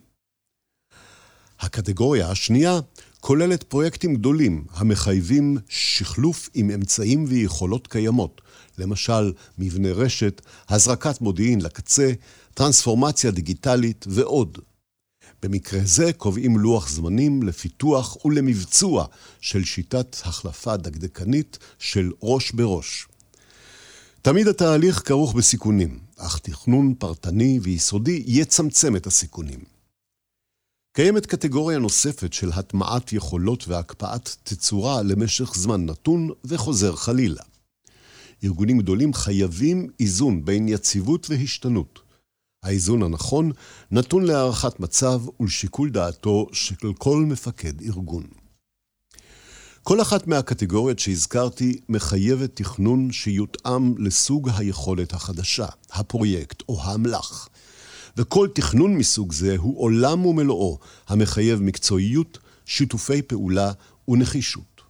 הקטגוריה 1.61 2.31
השנייה 2.31 2.81
כוללת 3.27 3.63
פרויקטים 3.63 4.15
גדולים 4.15 4.65
המחייבים 4.71 5.59
שחלוף 5.69 6.49
עם 6.55 6.71
אמצעים 6.71 7.25
ויכולות 7.29 7.87
קיימות, 7.87 8.41
למשל 8.79 9.33
מבנה 9.59 9.93
רשת, 9.93 10.43
הזרקת 10.69 11.21
מודיעין 11.21 11.61
לקצה, 11.61 12.13
טרנספורמציה 12.55 13.31
דיגיטלית 13.31 14.05
ועוד. 14.09 14.59
במקרה 15.43 15.81
זה 15.85 16.13
קובעים 16.13 16.59
לוח 16.59 16.89
זמנים 16.89 17.43
לפיתוח 17.43 18.25
ולמבצוע 18.25 19.07
של 19.41 19.65
שיטת 19.65 20.17
החלפה 20.25 20.77
דקדקנית 20.77 21.59
של 21.79 22.13
ראש 22.23 22.53
בראש. 22.53 23.09
תמיד 24.23 24.49
התהליך 24.49 25.03
כרוך 25.05 25.35
בסיכונים, 25.35 25.99
אך 26.17 26.39
תכנון 26.39 26.95
פרטני 26.99 27.59
ויסודי 27.63 28.23
יצמצם 28.27 28.97
את 28.97 29.07
הסיכונים. 29.07 29.74
קיימת 30.97 31.27
קטגוריה 31.27 31.79
נוספת 31.79 32.33
של 32.33 32.51
הטמעת 32.53 33.13
יכולות 33.13 33.69
והקפאת 33.69 34.31
תצורה 34.43 35.03
למשך 35.03 35.55
זמן 35.55 35.87
נתון 35.87 36.31
וחוזר 36.45 36.97
חלילה. 36.97 37.43
ארגונים 38.45 38.79
גדולים 38.79 39.15
חייבים 39.15 39.89
איזון 40.01 40.45
בין 40.45 40.69
יציבות 40.69 41.31
והשתנות. 41.31 42.01
האיזון 42.63 43.03
הנכון 43.03 43.53
נתון 43.91 44.25
להערכת 44.25 44.81
מצב 44.81 45.21
ולשיקול 45.41 45.91
דעתו 45.91 46.47
של 46.53 46.93
כל 46.99 47.25
מפקד 47.29 47.83
ארגון. 47.83 48.27
כל 49.83 50.01
אחת 50.01 50.27
מהקטגוריות 50.27 50.99
שהזכרתי 50.99 51.81
מחייבת 51.89 52.57
תכנון 52.57 53.13
שיותאם 53.13 53.99
לסוג 53.99 54.51
היכולת 54.57 55.13
החדשה, 55.13 55.67
הפרויקט 55.93 56.63
או 56.69 56.83
האמל"ח. 56.83 57.49
וכל 58.17 58.49
תכנון 58.55 58.97
מסוג 58.97 59.33
זה 59.33 59.57
הוא 59.59 59.81
עולם 59.81 60.27
ומלואו 60.27 60.79
המחייב 61.09 61.63
מקצועיות, 61.63 62.39
שיתופי 62.65 63.23
פעולה 63.23 63.73
ונחישות. 64.09 64.83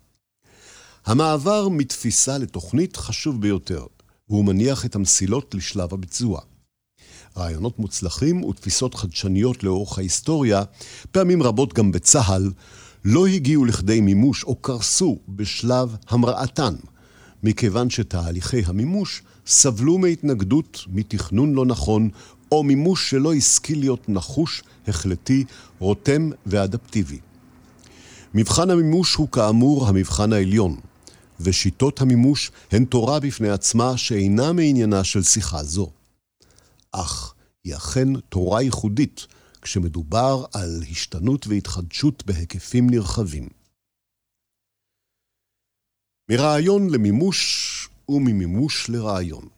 המעבר 1.07 1.69
מתפיסה 1.69 2.39
לתוכנית 2.39 2.97
חשוב 2.97 3.41
ביותר, 3.41 3.87
והוא 4.29 4.45
מניח 4.45 4.85
את 4.85 4.95
המסילות 4.95 5.55
לשלב 5.55 5.95
הביצוע. 5.95 6.41
רעיונות 7.37 7.79
מוצלחים 7.79 8.45
ותפיסות 8.45 8.95
חדשניות 8.95 9.65
לאורך 9.65 9.99
ההיסטוריה, 9.99 10.63
פעמים 11.13 11.43
רבות 11.43 11.73
גם 11.73 11.93
בצה"ל, 11.93 12.53
לא 13.05 13.27
הגיעו 13.27 13.65
לכדי 13.65 14.01
מימוש 14.01 14.45
או 14.45 14.57
קרסו 14.57 15.19
בשלב 15.29 15.97
המראתן, 16.09 16.75
מכיוון 17.43 17.91
שתהליכי 17.91 18.63
המימוש 18.67 19.23
סבלו 19.47 19.99
מהתנגדות, 19.99 20.85
מתכנון 20.89 21.55
לא 21.55 21.67
נכון, 21.67 22.09
או 22.55 22.63
מימוש 22.63 23.11
שלא 23.11 23.35
השכיל 23.35 23.79
להיות 23.79 24.09
נחוש, 24.09 24.63
החלטי, 24.89 25.45
רותם 25.79 26.31
ואדפטיבי. 26.47 27.19
מבחן 28.35 28.71
המימוש 28.71 29.15
הוא 29.15 29.29
כאמור 29.29 29.89
המבחן 29.89 30.33
העליון, 30.33 30.81
ושיטות 31.41 32.01
המימוש 32.01 32.51
הן 32.71 32.85
תורה 32.85 33.21
בפני 33.21 33.51
עצמה 33.51 33.97
שאינה 33.97 34.53
מעניינה 34.53 35.05
של 35.05 35.23
שיחה 35.23 35.65
זו. 35.65 35.91
אך 36.93 37.35
היא 37.65 37.77
אכן 37.77 38.21
תורה 38.21 38.63
ייחודית 38.63 39.27
כשמדובר 39.63 40.45
על 40.53 40.83
השתנות 40.91 41.47
והתחדשות 41.47 42.27
בהיקפים 42.27 42.91
נרחבים. 42.91 43.49
מרעיון 46.31 46.91
למימוש 46.91 47.89
וממימוש 48.09 48.89
לרעיון. 48.89 49.49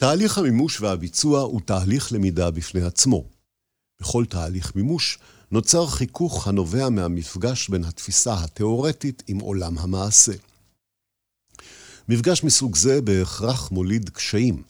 תהליך 0.00 0.38
המימוש 0.38 0.80
והביצוע 0.80 1.40
הוא 1.40 1.60
תהליך 1.64 2.12
למידה 2.12 2.50
בפני 2.50 2.82
עצמו. 2.82 3.24
בכל 4.00 4.24
תהליך 4.24 4.76
מימוש 4.76 5.18
נוצר 5.50 5.86
חיכוך 5.86 6.48
הנובע 6.48 6.88
מהמפגש 6.88 7.68
בין 7.68 7.84
התפיסה 7.84 8.34
התאורטית 8.34 9.22
עם 9.26 9.38
עולם 9.38 9.78
המעשה. 9.78 10.32
מפגש 12.08 12.44
מסוג 12.44 12.76
זה 12.76 13.00
בהכרח 13.00 13.70
מוליד 13.70 14.10
קשיים, 14.10 14.62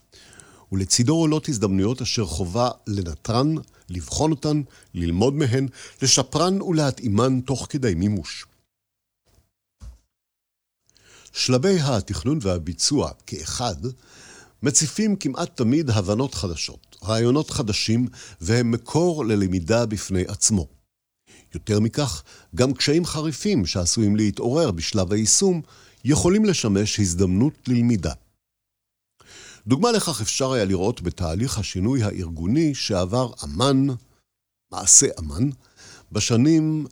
ולצידו 0.72 1.14
עולות 1.14 1.49
הזדמנויות 1.49 2.03
אשר 2.03 2.24
חובה 2.24 2.70
לנטרן, 2.87 3.55
לבחון 3.89 4.31
אותן, 4.31 4.62
ללמוד 4.95 5.35
מהן, 5.35 5.68
לשפרן 6.03 6.62
ולהתאימן 6.62 7.41
תוך 7.41 7.66
כדי 7.70 7.95
מימוש. 7.95 8.47
שלבי 11.33 11.81
התכנון 11.81 12.39
והביצוע 12.43 13.11
כאחד 13.26 13.76
מציפים 14.63 15.17
כמעט 15.17 15.57
תמיד 15.57 15.91
הבנות 15.91 16.35
חדשות, 16.35 16.97
רעיונות 17.05 17.51
חדשים, 17.51 18.09
והם 18.41 18.71
מקור 18.71 19.25
ללמידה 19.25 19.87
בפני 19.87 20.23
עצמו. 20.29 20.67
יותר 21.55 21.81
מכך, 21.81 22.23
גם 22.55 22.75
קשיים 22.75 23.05
חריפים 23.05 23.67
שעשויים 23.67 24.17
להתעורר 24.17 24.71
בשלב 24.71 25.13
היישום, 25.13 25.63
יכולים 26.05 26.45
לשמש 26.45 27.01
הזדמנות 27.01 27.69
ללמידה. 27.69 28.13
דוגמה 29.67 29.93
לכך 29.93 30.21
אפשר 30.21 30.53
היה 30.53 30.65
לראות 30.65 31.03
בתהליך 31.03 31.59
השינוי 31.59 32.03
הארגוני 32.03 32.75
שעבר 32.75 33.33
אמ"ן, 33.45 33.87
מעשה 34.73 35.07
אמ"ן, 35.19 35.51
בשנים 36.13 36.87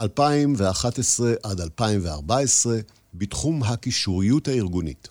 2011 0.00 1.34
עד 1.42 1.60
2014 1.60 2.78
בתחום 3.14 3.62
הקישוריות 3.62 4.48
הארגונית. 4.48 5.08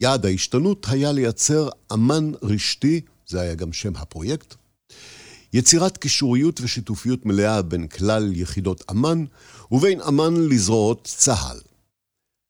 יעד 0.00 0.26
ההשתנות 0.26 0.86
היה 0.90 1.12
לייצר 1.12 1.68
אמ"ן 1.92 2.32
רשתי, 2.42 3.00
זה 3.26 3.40
היה 3.40 3.54
גם 3.54 3.72
שם 3.72 3.96
הפרויקט, 3.96 4.54
יצירת 5.52 5.96
קישוריות 5.96 6.60
ושיתופיות 6.60 7.26
מלאה 7.26 7.62
בין 7.62 7.88
כלל 7.88 8.32
יחידות 8.32 8.84
אמ"ן 8.90 9.24
ובין 9.70 10.00
אמ"ן 10.00 10.34
לזרועות 10.34 11.04
צה"ל. 11.04 11.58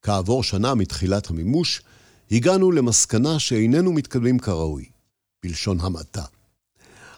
כעבור 0.02 0.42
שנה 0.42 0.74
מתחילת 0.74 1.30
המימוש, 1.30 1.82
הגענו 2.30 2.72
למסקנה 2.72 3.38
שאיננו 3.38 3.92
מתקדמים 3.92 4.38
כראוי, 4.38 4.84
בלשון 5.42 5.80
המעטה. 5.80 6.24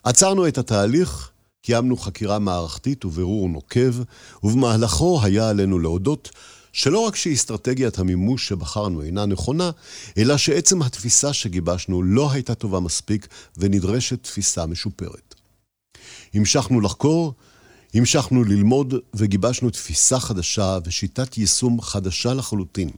עצרנו 0.04 0.48
את 0.48 0.58
התהליך, 0.58 1.30
קיימנו 1.62 1.96
חקירה 1.96 2.38
מערכתית 2.38 3.04
ובירור 3.04 3.48
נוקב, 3.48 3.94
ובמהלכו 4.42 5.20
היה 5.22 5.48
עלינו 5.48 5.78
להודות 5.78 6.30
שלא 6.72 6.98
רק 6.98 7.16
שאסטרטגיית 7.16 7.98
המימוש 7.98 8.48
שבחרנו 8.48 9.02
אינה 9.02 9.26
נכונה, 9.26 9.70
אלא 10.18 10.36
שעצם 10.36 10.82
התפיסה 10.82 11.32
שגיבשנו 11.32 12.02
לא 12.02 12.32
הייתה 12.32 12.54
טובה 12.54 12.80
מספיק 12.80 13.28
ונדרשת 13.56 14.22
תפיסה 14.22 14.66
משופרת. 14.66 15.34
המשכנו 16.34 16.80
לחקור, 16.80 17.34
המשכנו 17.94 18.44
ללמוד 18.44 18.94
וגיבשנו 19.14 19.70
תפיסה 19.70 20.20
חדשה 20.20 20.78
ושיטת 20.84 21.38
יישום 21.38 21.80
חדשה 21.80 22.34
לחלוטין. 22.34 22.90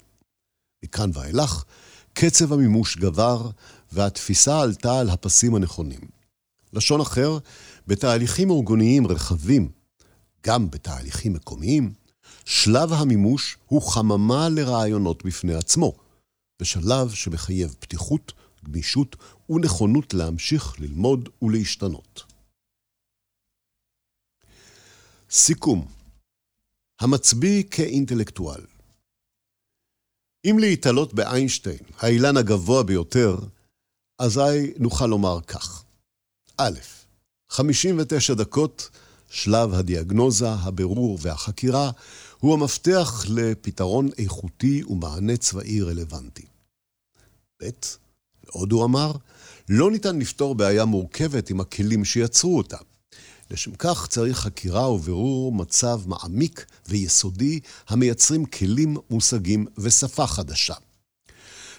מכאן 0.84 1.10
ואילך, 1.14 1.64
קצב 2.12 2.52
המימוש 2.52 2.96
גבר 2.96 3.50
והתפיסה 3.92 4.60
עלתה 4.60 5.00
על 5.00 5.10
הפסים 5.10 5.54
הנכונים. 5.54 6.00
לשון 6.72 7.00
אחר, 7.00 7.38
בתהליכים 7.86 8.50
ארגוניים 8.50 9.06
רחבים, 9.06 9.70
גם 10.46 10.70
בתהליכים 10.70 11.32
מקומיים, 11.32 11.92
שלב 12.44 12.92
המימוש 12.92 13.58
הוא 13.66 13.82
חממה 13.82 14.48
לרעיונות 14.48 15.24
בפני 15.24 15.54
עצמו, 15.54 15.92
בשלב 16.62 17.10
שמחייב 17.10 17.76
פתיחות, 17.80 18.32
גמישות 18.64 19.16
ונכונות 19.50 20.14
להמשיך 20.14 20.80
ללמוד 20.80 21.28
ולהשתנות. 21.42 22.22
סיכום. 25.30 25.88
המצביא 27.00 27.64
כאינטלקטואל. 27.70 28.60
אם 30.44 30.56
להתעלות 30.58 31.14
באיינשטיין, 31.14 31.78
האילן 31.98 32.36
הגבוה 32.36 32.82
ביותר, 32.82 33.36
אזי 34.18 34.72
נוכל 34.78 35.06
לומר 35.06 35.40
כך: 35.40 35.84
א', 36.58 36.78
59 37.48 38.34
דקות, 38.34 38.90
שלב 39.30 39.74
הדיאגנוזה, 39.74 40.50
הבירור 40.50 41.18
והחקירה, 41.22 41.90
הוא 42.40 42.54
המפתח 42.54 43.24
לפתרון 43.28 44.08
איכותי 44.18 44.82
ומענה 44.88 45.36
צבאי 45.36 45.82
רלוונטי. 45.82 46.46
ב', 47.62 47.68
ועוד 48.44 48.72
הוא 48.72 48.84
אמר, 48.84 49.12
לא 49.68 49.90
ניתן 49.90 50.18
לפתור 50.18 50.54
בעיה 50.54 50.84
מורכבת 50.84 51.50
עם 51.50 51.60
הכלים 51.60 52.04
שיצרו 52.04 52.58
אותה. 52.58 52.76
לשם 53.50 53.74
כך 53.74 54.06
צריך 54.06 54.38
חקירה 54.38 54.90
ובירור 54.90 55.52
מצב 55.52 56.00
מעמיק 56.06 56.66
ויסודי 56.88 57.60
המייצרים 57.88 58.44
כלים, 58.44 58.96
מושגים 59.10 59.66
ושפה 59.78 60.26
חדשה. 60.26 60.74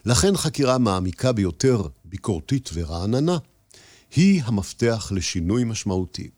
לכן 0.06 0.38
חקירה 0.38 0.78
מעמיקה 0.78 1.32
ביותר, 1.32 1.82
ביקורתית 2.06 2.70
ורעננה, 2.74 3.38
היא 4.16 4.42
המפתח 4.46 5.12
לשינוי 5.16 5.64
משמעותי. 5.64 6.30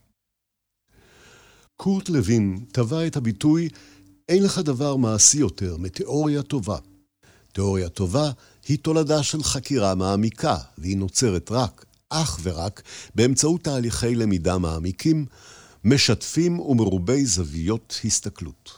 קורט 1.75 2.09
לוין 2.09 2.65
טבע 2.71 3.07
את 3.07 3.15
הביטוי 3.15 3.69
אין 4.29 4.43
לך 4.43 4.59
דבר 4.59 4.95
מעשי 4.95 5.37
יותר 5.37 5.77
מתיאוריה 5.77 6.41
טובה. 6.41 6.77
תיאוריה 7.53 7.89
טובה 7.89 8.31
היא 8.67 8.77
תולדה 8.77 9.23
של 9.23 9.43
חקירה 9.43 9.95
מעמיקה, 9.95 10.57
והיא 10.77 10.97
נוצרת 10.97 11.51
רק, 11.51 11.85
אך 12.09 12.39
ורק, 12.43 12.81
באמצעות 13.15 13.63
תהליכי 13.63 14.15
למידה 14.15 14.57
מעמיקים, 14.57 15.25
משתפים 15.83 16.59
ומרובי 16.59 17.25
זוויות 17.25 17.99
הסתכלות. 18.05 18.71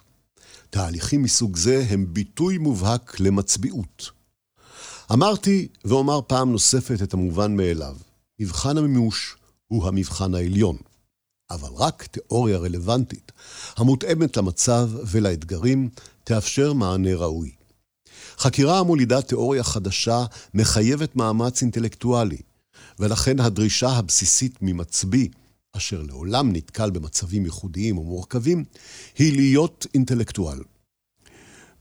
תהליכים 0.69 1.23
מסוג 1.23 1.55
זה 1.55 1.85
הם 1.89 2.13
ביטוי 2.13 2.57
מובהק 2.57 3.19
למצביעות. 3.19 4.11
אמרתי, 5.13 5.67
ואומר 5.85 6.19
פעם 6.27 6.51
נוספת 6.51 7.01
את 7.03 7.13
המובן 7.13 7.55
מאליו, 7.55 7.95
מבחן 8.39 8.77
המימוש 8.77 9.35
הוא 9.67 9.87
המבחן 9.87 10.35
העליון. 10.35 10.77
אבל 11.51 11.69
רק 11.75 12.05
תיאוריה 12.05 12.57
רלוונטית, 12.57 13.31
המותאמת 13.77 14.37
למצב 14.37 14.89
ולאתגרים, 15.11 15.89
תאפשר 16.23 16.73
מענה 16.73 17.15
ראוי. 17.15 17.51
חקירה 18.37 18.79
המולידה 18.79 19.21
תיאוריה 19.21 19.63
חדשה 19.63 20.25
מחייבת 20.53 21.15
מאמץ 21.15 21.61
אינטלקטואלי, 21.61 22.41
ולכן 22.99 23.39
הדרישה 23.39 23.89
הבסיסית 23.89 24.57
ממצביא, 24.61 25.29
אשר 25.77 26.01
לעולם 26.01 26.53
נתקל 26.53 26.89
במצבים 26.89 27.45
ייחודיים 27.45 27.97
ומורכבים, 27.97 28.63
היא 29.17 29.35
להיות 29.35 29.87
אינטלקטואל. 29.93 30.59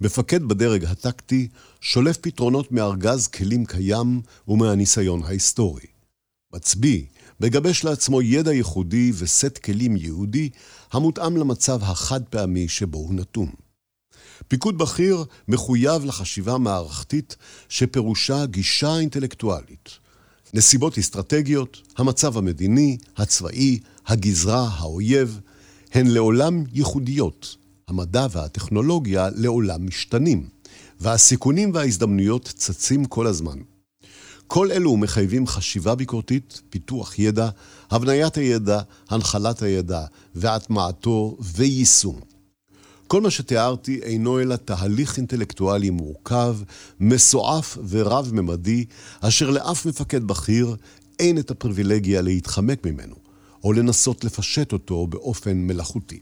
מפקד 0.00 0.42
בדרג 0.42 0.84
הטקטי 0.84 1.48
שולף 1.80 2.16
פתרונות 2.16 2.72
מארגז 2.72 3.26
כלים 3.26 3.66
קיים 3.66 4.20
ומהניסיון 4.48 5.22
ההיסטורי. 5.22 5.86
מצביא 6.52 7.04
מגבש 7.40 7.84
לעצמו 7.84 8.22
ידע 8.22 8.52
ייחודי 8.52 9.12
וסט 9.18 9.58
כלים 9.58 9.96
ייעודי 9.96 10.50
המותאם 10.92 11.36
למצב 11.36 11.82
החד-פעמי 11.82 12.68
שבו 12.68 12.98
הוא 12.98 13.14
נתון. 13.14 13.48
פיקוד 14.48 14.78
בכיר 14.78 15.24
מחויב 15.48 16.04
לחשיבה 16.04 16.58
מערכתית 16.58 17.36
שפירושה 17.68 18.46
גישה 18.46 18.98
אינטלקטואלית. 18.98 19.88
נסיבות 20.54 20.98
אסטרטגיות, 20.98 21.82
המצב 21.96 22.38
המדיני, 22.38 22.96
הצבאי, 23.16 23.78
הגזרה, 24.06 24.68
האויב, 24.72 25.40
הן 25.92 26.06
לעולם 26.06 26.64
ייחודיות. 26.72 27.56
המדע 27.88 28.26
והטכנולוגיה 28.30 29.28
לעולם 29.34 29.86
משתנים, 29.86 30.48
והסיכונים 31.00 31.70
וההזדמנויות 31.74 32.52
צצים 32.56 33.04
כל 33.04 33.26
הזמן. 33.26 33.58
כל 34.54 34.72
אלו 34.72 34.96
מחייבים 34.96 35.46
חשיבה 35.46 35.94
ביקורתית, 35.94 36.62
פיתוח 36.70 37.18
ידע, 37.18 37.48
הבניית 37.90 38.36
הידע, 38.36 38.80
הנחלת 39.08 39.62
הידע 39.62 40.04
והטמעתו 40.34 41.36
ויישום. 41.40 42.20
כל 43.06 43.20
מה 43.20 43.30
שתיארתי 43.30 44.00
אינו 44.02 44.40
אלא 44.40 44.56
תהליך 44.56 45.16
אינטלקטואלי 45.16 45.90
מורכב, 45.90 46.56
מסועף 47.00 47.78
ורב-ממדי, 47.88 48.84
אשר 49.20 49.50
לאף 49.50 49.86
מפקד 49.86 50.24
בכיר 50.24 50.76
אין 51.18 51.38
את 51.38 51.50
הפריבילגיה 51.50 52.22
להתחמק 52.22 52.86
ממנו, 52.86 53.16
או 53.64 53.72
לנסות 53.72 54.24
לפשט 54.24 54.72
אותו 54.72 55.06
באופן 55.06 55.56
מלאכותי. 55.56 56.20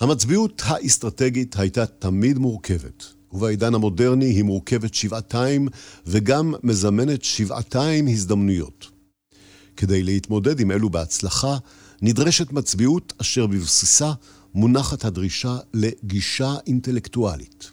המצביעות 0.00 0.62
האסטרטגית 0.64 1.58
הייתה 1.58 1.86
תמיד 1.86 2.38
מורכבת, 2.38 3.04
ובעידן 3.32 3.74
המודרני 3.74 4.24
היא 4.24 4.42
מורכבת 4.42 4.94
שבעתיים 4.94 5.68
וגם 6.06 6.54
מזמנת 6.62 7.24
שבעתיים 7.24 8.08
הזדמנויות. 8.08 8.90
כדי 9.76 10.02
להתמודד 10.02 10.60
עם 10.60 10.70
אלו 10.70 10.90
בהצלחה, 10.90 11.56
נדרשת 12.02 12.52
מצביעות 12.52 13.12
אשר 13.20 13.46
בבסיסה 13.46 14.12
מונחת 14.54 15.04
הדרישה 15.04 15.58
לגישה 15.74 16.54
אינטלקטואלית. 16.66 17.70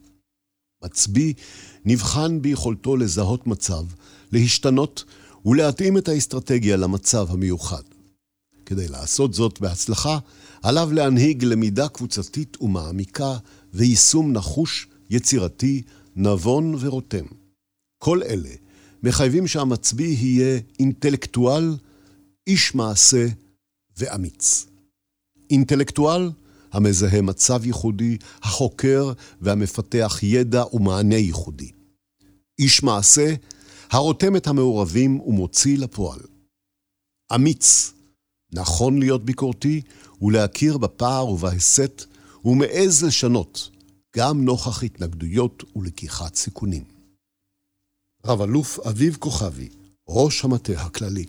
מצביא 0.83 1.33
נבחן 1.85 2.41
ביכולתו 2.41 2.97
לזהות 2.97 3.47
מצב, 3.47 3.83
להשתנות 4.31 5.03
ולהתאים 5.45 5.97
את 5.97 6.07
האסטרטגיה 6.07 6.77
למצב 6.77 7.27
המיוחד. 7.29 7.83
כדי 8.65 8.87
לעשות 8.87 9.33
זאת 9.33 9.59
בהצלחה, 9.59 10.19
עליו 10.61 10.89
להנהיג 10.91 11.43
למידה 11.43 11.87
קבוצתית 11.87 12.57
ומעמיקה 12.61 13.37
ויישום 13.73 14.33
נחוש 14.33 14.87
יצירתי, 15.09 15.81
נבון 16.15 16.75
ורותם. 16.79 17.25
כל 17.97 18.23
אלה 18.23 18.49
מחייבים 19.03 19.47
שהמצביא 19.47 20.17
יהיה 20.17 20.59
אינטלקטואל, 20.79 21.75
איש 22.47 22.75
מעשה 22.75 23.27
ואמיץ. 23.97 24.65
אינטלקטואל 25.49 26.31
המזהה 26.71 27.21
מצב 27.21 27.65
ייחודי, 27.65 28.17
החוקר 28.41 29.13
והמפתח 29.41 30.19
ידע 30.23 30.63
ומענה 30.73 31.15
ייחודי. 31.15 31.71
איש 32.59 32.83
מעשה 32.83 33.33
הרותם 33.91 34.35
את 34.35 34.47
המעורבים 34.47 35.19
ומוציא 35.19 35.77
לפועל. 35.77 36.19
אמיץ, 37.35 37.93
נכון 38.53 38.99
להיות 38.99 39.25
ביקורתי 39.25 39.81
ולהכיר 40.21 40.77
בפער 40.77 41.29
ובהסת, 41.29 42.03
ומעז 42.45 43.03
לשנות, 43.03 43.69
גם 44.15 44.45
נוכח 44.45 44.83
התנגדויות 44.83 45.63
ולקיחת 45.75 46.35
סיכונים. 46.35 46.83
רב-אלוף 48.25 48.79
אביב 48.79 49.17
כוכבי, 49.19 49.69
ראש 50.07 50.45
המטה 50.45 50.73
הכללי 50.73 51.25